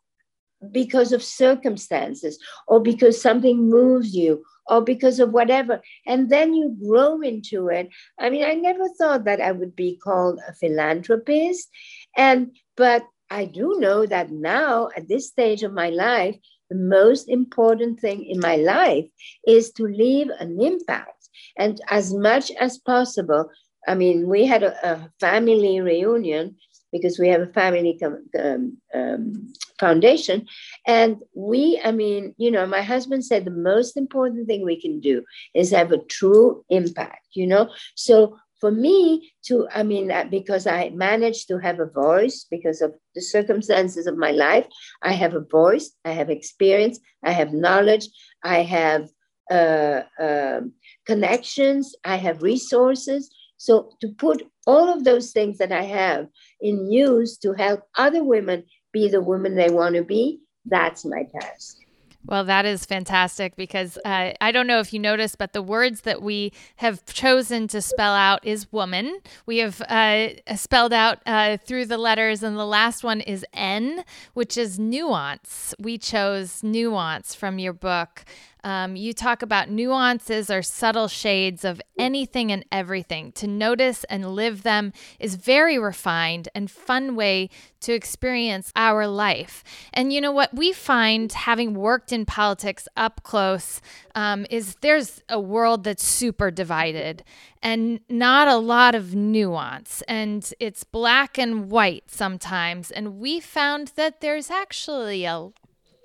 because 0.70 1.12
of 1.12 1.22
circumstances 1.22 2.38
or 2.68 2.81
because 2.81 3.20
something 3.20 3.68
moves 3.68 4.14
you 4.14 4.42
or 4.68 4.81
because 4.81 5.20
of 5.20 5.33
whatever 5.33 5.81
and 6.07 6.31
then 6.31 6.55
you 6.55 6.77
grow 6.87 7.20
into 7.20 7.68
it 7.68 7.88
i 8.18 8.31
mean 8.31 8.44
i 8.44 8.55
never 8.55 8.88
thought 8.98 9.24
that 9.24 9.40
i 9.40 9.53
would 9.53 9.74
be 9.77 9.98
called 10.03 10.40
a 10.48 10.53
philanthropist 10.55 11.68
and 12.16 12.50
but 12.77 13.05
I 13.31 13.46
do 13.46 13.81
know 13.81 14.07
that 14.07 14.31
now, 14.31 14.90
at 14.96 15.09
this 15.09 15.29
stage 15.29 15.62
of 15.62 15.72
my 15.72 15.90
life, 15.90 16.37
the 16.70 16.77
most 16.77 17.29
important 17.29 18.00
thing 18.00 18.24
in 18.24 18.38
my 18.38 18.57
life 18.57 19.07
is 19.46 19.72
to 19.72 19.85
leave 19.85 20.29
an 20.38 20.61
impact. 20.61 21.29
And 21.59 21.81
as 21.88 22.14
much 22.14 22.50
as 22.53 22.79
possible, 22.79 23.50
I 23.88 23.94
mean, 23.94 24.29
we 24.29 24.46
had 24.46 24.62
a, 24.62 24.72
a 24.88 25.11
family 25.20 25.81
reunion 25.81 26.57
because 26.95 27.19
we 27.19 27.29
have 27.29 27.43
a 27.43 27.53
family 27.53 28.01
um, 28.41 28.79
um, 28.95 29.53
foundation. 29.81 30.47
And 30.87 31.17
we, 31.35 31.81
I 31.85 31.91
mean, 31.91 32.35
you 32.39 32.53
know, 32.53 32.65
my 32.67 32.83
husband 32.83 33.25
said 33.25 33.45
the 33.45 33.51
most 33.73 33.97
important 33.97 34.47
thing 34.47 34.65
we 34.65 34.81
can 34.81 35.01
do 35.01 35.25
is 35.55 35.73
have 35.73 35.91
a 35.91 36.05
true 36.19 36.65
impact, 36.71 37.27
you 37.33 37.49
know? 37.49 37.69
So 37.97 38.39
for 38.61 38.71
me 38.71 39.33
to, 39.47 39.67
I 39.75 39.83
mean, 39.83 40.13
uh, 40.13 40.27
because 40.31 40.69
I 40.69 40.91
managed 40.91 41.49
to 41.49 41.59
have 41.59 41.81
a 41.81 41.91
voice 42.07 42.47
because 42.49 42.81
of 42.81 42.95
the 43.17 43.21
circumstances 43.21 44.07
of 44.07 44.17
my 44.17 44.31
life, 44.31 44.67
I 45.03 45.15
have 45.15 45.35
a 45.35 45.41
voice, 45.41 45.91
I 46.05 46.13
have 46.13 46.31
experience, 46.31 47.01
I 47.25 47.33
have 47.33 47.53
knowledge, 47.53 48.07
I 48.45 48.63
have 48.63 49.09
uh, 49.51 50.03
uh, 50.21 50.61
connections, 51.07 51.95
I 52.05 52.17
have 52.17 52.43
resources. 52.43 53.35
So 53.57 53.90
to 54.01 54.09
put 54.09 54.43
all 54.67 54.93
of 54.93 55.05
those 55.05 55.33
things 55.33 55.59
that 55.59 55.73
I 55.73 55.83
have 55.83 56.29
in 56.61 56.90
use 56.90 57.38
to 57.38 57.53
help 57.53 57.83
other 57.97 58.25
women 58.25 58.64
be 58.93 59.09
the 59.09 59.21
woman 59.21 59.55
they 59.55 59.71
want 59.71 59.95
to 59.97 60.03
be. 60.03 60.40
That's 60.67 61.05
my 61.05 61.25
task. 61.40 61.79
Well, 62.27 62.45
that 62.45 62.64
is 62.64 62.87
fantastic 62.87 63.55
because 63.55 63.99
uh, 64.05 64.33
I 64.40 64.51
don't 64.51 64.67
know 64.67 64.81
if 64.81 64.95
you 64.95 64.99
noticed, 64.99 65.37
but 65.37 65.53
the 65.53 65.61
words 65.61 66.03
that 66.03 66.23
we 66.23 66.53
have 66.77 67.05
chosen 67.05 67.69
to 67.69 67.83
spell 67.83 68.14
out 68.14 68.45
is 68.47 68.73
woman. 68.73 69.21
We 69.45 69.59
have 69.59 69.83
uh, 69.83 70.29
spelled 70.57 70.95
out 70.95 71.19
uh, 71.27 71.59
through 71.59 71.85
the 71.87 71.99
letters, 71.99 72.43
and 72.43 72.57
the 72.57 72.64
last 72.64 73.05
one 73.05 73.21
is 73.21 73.45
N, 73.53 74.05
which 74.33 74.57
is 74.57 74.79
nuance. 74.79 75.75
We 75.79 75.99
chose 75.99 76.62
nuance 76.62 77.35
from 77.35 77.59
your 77.59 77.75
book. 77.75 78.25
Um, 78.64 78.96
you 78.96 79.12
talk 79.12 79.42
about 79.42 79.68
nuances 79.68 80.50
or 80.50 80.62
subtle 80.62 81.07
shades 81.07 81.64
of 81.64 81.83
anything 81.98 82.50
and 82.50 82.64
everything. 82.72 83.31
To 83.33 83.46
notice 83.46 84.05
and 84.05 84.35
live 84.35 84.62
them 84.62 84.92
is 85.20 85.35
very 85.35 85.79
refined 85.79 86.48
and 86.55 86.70
fun 86.70 87.14
way 87.14 87.50
to 87.81 87.92
experience 87.92 88.72
our 88.74 89.07
life. 89.07 89.62
And 89.92 90.12
you 90.12 90.20
know 90.22 90.33
what 90.33 90.55
we 90.55 90.72
find, 90.72 91.31
having 91.31 91.74
worked 91.74 92.11
in 92.11 92.24
politics 92.24 92.88
up 92.96 93.22
close, 93.22 93.83
um, 94.14 94.46
is 94.48 94.77
there's 94.81 95.22
a 95.29 95.38
world 95.38 95.85
that's 95.85 96.05
super 96.05 96.50
divided 96.50 97.22
and 97.62 98.00
not 98.09 98.48
a 98.48 98.57
lot 98.57 98.94
of 98.94 99.14
nuance. 99.14 100.03
And 100.09 100.50
it's 100.59 100.85
black 100.85 101.37
and 101.38 101.70
white 101.70 102.05
sometimes. 102.11 102.90
And 102.90 103.18
we 103.18 103.40
found 103.40 103.92
that 103.96 104.22
there's 104.22 104.50
actually 104.50 105.27
a 105.27 105.50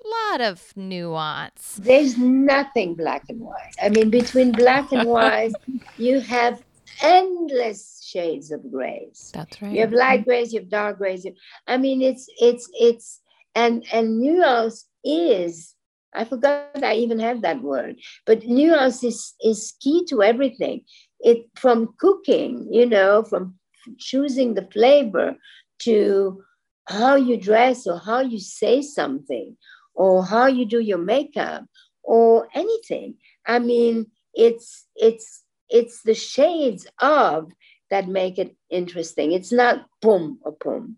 lot 0.04 0.40
of 0.40 0.72
nuance. 0.76 1.78
There's 1.82 2.16
nothing 2.16 2.94
black 2.94 3.24
and 3.28 3.40
white. 3.40 3.74
I 3.82 3.88
mean, 3.88 4.10
between 4.10 4.52
black 4.52 4.92
and 4.92 5.08
white, 5.16 5.52
you 5.96 6.20
have 6.20 6.62
endless 7.02 8.02
shades 8.04 8.50
of 8.50 8.70
grays. 8.70 9.30
That's 9.34 9.60
right. 9.60 9.72
You 9.72 9.80
have 9.80 9.92
light 9.92 10.24
grays, 10.24 10.52
you 10.52 10.60
have 10.60 10.68
dark 10.68 10.98
grays. 10.98 11.26
I 11.66 11.76
mean, 11.76 12.02
it's 12.02 12.28
it's 12.40 12.68
it's 12.78 13.20
and 13.54 13.84
and 13.92 14.20
nuance 14.20 14.86
is. 15.04 15.74
I 16.12 16.24
forgot 16.24 16.82
I 16.82 16.94
even 16.94 17.20
have 17.20 17.42
that 17.42 17.62
word, 17.62 17.96
but 18.26 18.44
nuance 18.44 19.04
is 19.04 19.34
is 19.42 19.74
key 19.80 20.04
to 20.06 20.22
everything. 20.22 20.82
It 21.20 21.46
from 21.54 21.94
cooking, 21.98 22.66
you 22.70 22.86
know, 22.86 23.22
from 23.22 23.54
choosing 23.98 24.54
the 24.54 24.68
flavor 24.72 25.36
to 25.80 26.42
how 26.88 27.14
you 27.14 27.36
dress 27.36 27.86
or 27.86 27.98
how 27.98 28.20
you 28.20 28.40
say 28.40 28.82
something 28.82 29.56
or 30.00 30.24
how 30.24 30.46
you 30.46 30.64
do 30.64 30.80
your 30.80 30.96
makeup 31.14 31.62
or 32.02 32.48
anything. 32.54 33.16
I 33.46 33.58
mean, 33.58 34.06
it's 34.32 34.86
it's 34.96 35.44
it's 35.68 36.00
the 36.02 36.14
shades 36.14 36.86
of 37.02 37.52
that 37.90 38.08
make 38.08 38.38
it 38.38 38.56
interesting. 38.70 39.32
It's 39.32 39.52
not 39.52 39.84
boom 40.00 40.38
or 40.40 40.52
boom. 40.52 40.96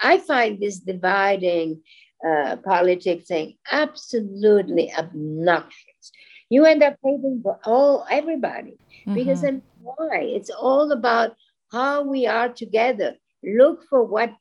I 0.00 0.16
find 0.16 0.58
this 0.58 0.78
dividing 0.78 1.82
uh, 2.26 2.56
politics 2.64 3.26
thing 3.26 3.58
absolutely 3.70 4.90
obnoxious. 4.94 6.04
You 6.48 6.64
end 6.64 6.82
up 6.82 6.96
hating 7.04 7.40
for 7.42 7.60
all 7.66 8.06
everybody 8.10 8.78
mm-hmm. 9.06 9.14
because 9.14 9.42
then 9.42 9.60
why? 9.82 10.20
It's 10.38 10.48
all 10.48 10.90
about 10.92 11.36
how 11.70 12.02
we 12.02 12.26
are 12.26 12.48
together. 12.48 13.16
Look 13.44 13.84
for 13.90 14.02
what 14.02 14.32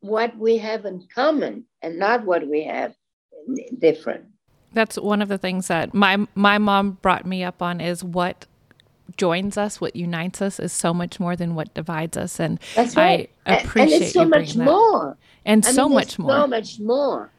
what 0.00 0.36
we 0.36 0.58
have 0.58 0.84
in 0.84 1.06
common 1.14 1.64
and 1.80 1.98
not 1.98 2.26
what 2.26 2.46
we 2.46 2.64
have 2.64 2.94
different. 3.78 4.24
That's 4.72 4.96
one 4.96 5.20
of 5.20 5.28
the 5.28 5.38
things 5.38 5.68
that 5.68 5.94
my 5.94 6.26
my 6.34 6.58
mom 6.58 6.98
brought 7.02 7.26
me 7.26 7.42
up 7.42 7.60
on 7.62 7.80
is 7.80 8.04
what 8.04 8.46
joins 9.16 9.56
us, 9.56 9.80
what 9.80 9.96
unites 9.96 10.40
us, 10.40 10.60
is 10.60 10.72
so 10.72 10.94
much 10.94 11.18
more 11.18 11.36
than 11.36 11.54
what 11.54 11.72
divides 11.74 12.16
us, 12.16 12.38
and 12.38 12.60
That's 12.74 12.96
right. 12.96 13.30
I 13.46 13.56
appreciate 13.58 13.94
and 13.94 14.02
it's 14.04 14.12
so 14.12 14.24
much 14.24 14.52
that. 14.54 14.64
more, 14.64 15.18
and 15.44 15.66
I 15.66 15.70
so 15.72 15.88
mean, 15.88 15.94
much 15.96 16.18
more, 16.18 16.30
so 16.32 16.46
much 16.46 16.80
more. 16.80 17.30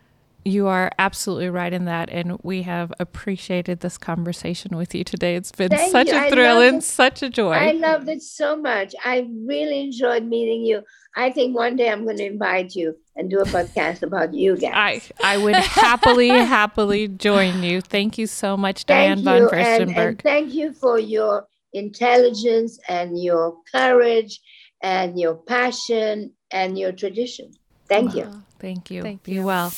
You 0.44 0.68
are 0.68 0.92
absolutely 0.98 1.50
right 1.50 1.72
in 1.72 1.86
that, 1.86 2.10
and 2.10 2.40
we 2.42 2.64
have 2.64 2.92
appreciated 3.00 3.82
this 3.82 3.98
conversation 3.98 4.76
with 4.76 4.96
you 4.96 5.04
today. 5.04 5.36
It's 5.36 5.52
been 5.52 5.70
Thank 5.70 5.92
such 5.92 6.08
you. 6.08 6.16
a 6.16 6.22
I 6.22 6.30
thrill 6.32 6.62
and 6.62 6.78
it. 6.78 6.84
such 6.84 7.22
a 7.22 7.30
joy. 7.30 7.52
I 7.52 7.72
loved 7.74 8.10
it 8.10 8.24
so 8.24 8.56
much. 8.56 8.96
I 9.06 9.28
really 9.46 9.82
enjoyed 9.82 10.24
meeting 10.26 10.66
you. 10.66 10.82
I 11.16 11.30
think 11.30 11.56
one 11.56 11.76
day 11.76 11.90
I'm 11.90 12.06
going 12.06 12.18
to 12.18 12.26
invite 12.26 12.74
you 12.74 12.96
and 13.16 13.30
do 13.30 13.40
a 13.40 13.46
podcast 13.46 14.02
about 14.02 14.34
you 14.34 14.58
guys. 14.58 15.12
I 15.20 15.36
I 15.36 15.38
would 15.38 15.56
happily 15.56 16.30
happily 16.58 17.08
join 17.08 17.62
you. 17.62 17.82
Thank 17.82 18.18
you 18.18 18.26
so 18.26 18.58
much, 18.58 18.86
Diane 18.86 19.24
thank 19.24 19.26
von 19.26 19.38
you, 19.38 19.50
and, 19.50 19.90
Furstenberg. 19.92 20.08
and 20.08 20.22
thank 20.22 20.54
you 20.54 20.74
for 20.74 20.98
your 20.98 21.46
intelligence 21.74 22.80
and 22.88 23.22
your 23.22 23.58
courage 23.72 24.40
and 24.82 25.20
your 25.20 25.36
passion 25.36 26.34
and 26.52 26.80
your 26.80 26.92
tradition. 26.92 27.52
Thank 27.88 28.16
you. 28.16 28.44
Thank 28.60 28.90
you. 28.90 29.02
Thank 29.02 29.24
Be 29.24 29.34
you. 29.34 29.44
well. 29.44 29.72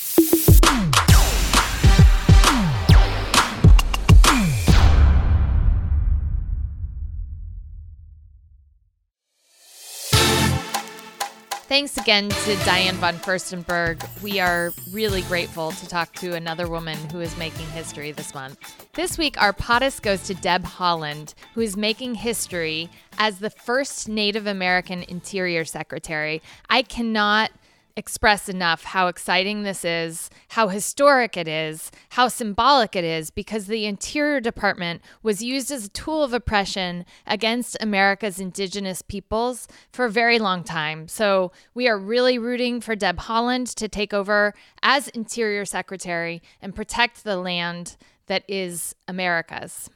Thanks 11.73 11.97
again 11.97 12.29
to 12.29 12.55
Diane 12.65 12.97
von 12.97 13.15
Furstenberg. 13.15 13.99
We 14.21 14.39
are 14.39 14.71
really 14.91 15.23
grateful 15.23 15.71
to 15.71 15.87
talk 15.87 16.13
to 16.17 16.35
another 16.35 16.69
woman 16.69 16.95
who 17.09 17.19
is 17.19 17.35
making 17.35 17.65
history 17.69 18.11
this 18.11 18.35
month. 18.35 18.87
This 18.93 19.17
week, 19.17 19.41
our 19.41 19.53
POTUS 19.53 19.99
goes 19.99 20.21
to 20.27 20.35
Deb 20.35 20.63
Haaland, 20.65 21.33
who 21.55 21.61
is 21.61 21.75
making 21.75 22.13
history 22.13 22.91
as 23.17 23.39
the 23.39 23.49
first 23.49 24.07
Native 24.07 24.45
American 24.45 25.01
Interior 25.01 25.65
Secretary. 25.65 26.43
I 26.69 26.83
cannot 26.83 27.49
express 27.95 28.49
enough 28.49 28.83
how 28.83 29.07
exciting 29.07 29.63
this 29.63 29.85
is, 29.85 30.29
how 30.49 30.67
historic 30.67 31.37
it 31.37 31.47
is, 31.47 31.91
how 32.09 32.27
symbolic 32.27 32.95
it 32.95 33.03
is, 33.03 33.29
because 33.29 33.67
the 33.67 33.85
Interior 33.85 34.39
Department 34.39 35.01
was 35.21 35.43
used 35.43 35.71
as 35.71 35.85
a 35.85 35.89
tool 35.89 36.23
of 36.23 36.33
oppression 36.33 37.05
against 37.27 37.77
America's 37.79 38.39
indigenous 38.39 39.01
peoples 39.01 39.67
for 39.91 40.05
a 40.05 40.11
very 40.11 40.39
long 40.39 40.63
time. 40.63 41.07
So 41.07 41.51
we 41.73 41.87
are 41.87 41.97
really 41.97 42.37
rooting 42.37 42.81
for 42.81 42.95
Deb 42.95 43.17
Haaland 43.19 43.73
to 43.75 43.87
take 43.87 44.13
over 44.13 44.53
as 44.81 45.07
Interior 45.09 45.65
Secretary 45.65 46.41
and 46.61 46.75
protect 46.75 47.23
the 47.23 47.37
land 47.37 47.95
that 48.27 48.43
is 48.47 48.95
America's. 49.07 49.89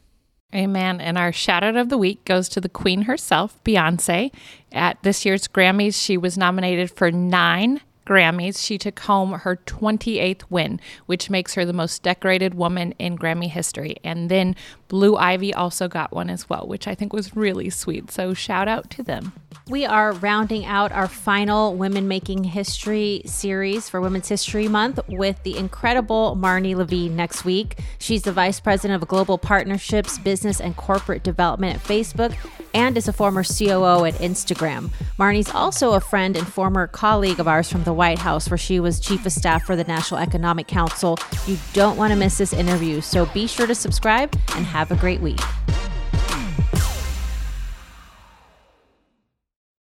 Amen. 0.56 1.02
And 1.02 1.18
our 1.18 1.32
shout 1.32 1.64
out 1.64 1.76
of 1.76 1.90
the 1.90 1.98
week 1.98 2.24
goes 2.24 2.48
to 2.50 2.62
the 2.62 2.70
queen 2.70 3.04
herself, 3.04 3.62
Beyonce. 3.66 4.32
At 4.72 5.02
this 5.04 5.26
year's 5.26 5.48
Grammys, 5.48 6.02
she 6.02 6.18
was 6.18 6.38
nominated 6.38 6.90
for 6.90 7.12
nine 7.12 7.82
Grammys. 8.08 8.63
She 8.63 8.78
took 8.78 9.00
home 9.02 9.34
her 9.34 9.58
28th 9.58 10.43
win, 10.50 10.80
which 11.08 11.30
makes 11.30 11.56
her 11.56 11.65
the 11.65 11.74
most 11.74 12.04
decorated 12.04 12.54
woman 12.54 12.93
in 12.98 13.17
Grammy 13.17 13.50
history. 13.50 13.98
And 14.04 14.30
then 14.30 14.56
Blue 14.88 15.17
Ivy 15.17 15.54
also 15.54 15.89
got 15.89 16.13
one 16.13 16.30
as 16.30 16.50
well, 16.50 16.65
which 16.65 16.88
I 16.88 16.96
think 16.96 17.12
was 17.12 17.36
really 17.36 17.70
sweet. 17.70 18.10
So 18.10 18.34
shout 18.34 18.70
out 18.70 18.89
to 18.91 19.04
them. 19.04 19.34
We 19.70 19.86
are 19.86 20.13
rounding 20.13 20.63
out 20.63 20.93
our 20.93 21.10
final 21.10 21.76
Women 21.76 22.08
Making 22.08 22.46
History 22.46 23.22
series 23.26 23.89
for 23.89 24.00
Women's 24.00 24.30
History 24.30 24.70
Month 24.70 25.02
with 25.10 25.43
the 25.43 25.58
incredible 25.58 26.36
Marne 26.36 26.78
Levine 26.78 27.17
next 27.17 27.43
week. 27.43 27.80
She's 28.00 28.22
the 28.22 28.32
Vice 28.32 28.62
President 28.62 29.02
of 29.02 29.10
Global 29.10 29.38
Partnerships, 29.38 30.20
Business, 30.20 30.62
and 30.62 30.78
Corporate 30.78 31.24
Development 31.24 31.76
at 31.76 31.84
Facebook 31.84 32.34
and 32.74 32.96
is 32.96 33.10
a 33.10 33.13
former 33.13 33.43
COO 33.43 34.06
at 34.06 34.13
Instagram. 34.15 34.91
Marne's 35.17 35.50
also 35.50 35.93
a 35.93 36.00
friend 36.00 36.38
and 36.38 36.48
former 36.48 36.88
colleague 36.88 37.39
of 37.39 37.48
ours 37.48 37.70
from 37.70 37.84
the 37.84 37.93
White 37.98 38.20
House, 38.20 38.50
where 38.50 38.58
she 38.58 38.80
was 38.80 39.00
Chief 39.00 39.26
of 39.26 39.34
Staff 39.34 39.64
for 39.64 39.76
the 39.76 39.84
National 39.84 40.22
Economic 40.22 40.68
Council. 40.68 41.18
You 41.46 41.58
don't 41.74 41.98
want 41.98 42.14
to 42.14 42.16
miss 42.18 42.38
this 42.38 42.54
interview, 42.54 43.02
so 43.02 43.26
be 43.26 43.48
sure 43.48 43.68
to 43.68 43.76
subscribe 43.76 44.34
and 44.56 44.66
have 44.66 44.92
a 44.92 44.96
great 44.96 45.20
week. 45.20 45.40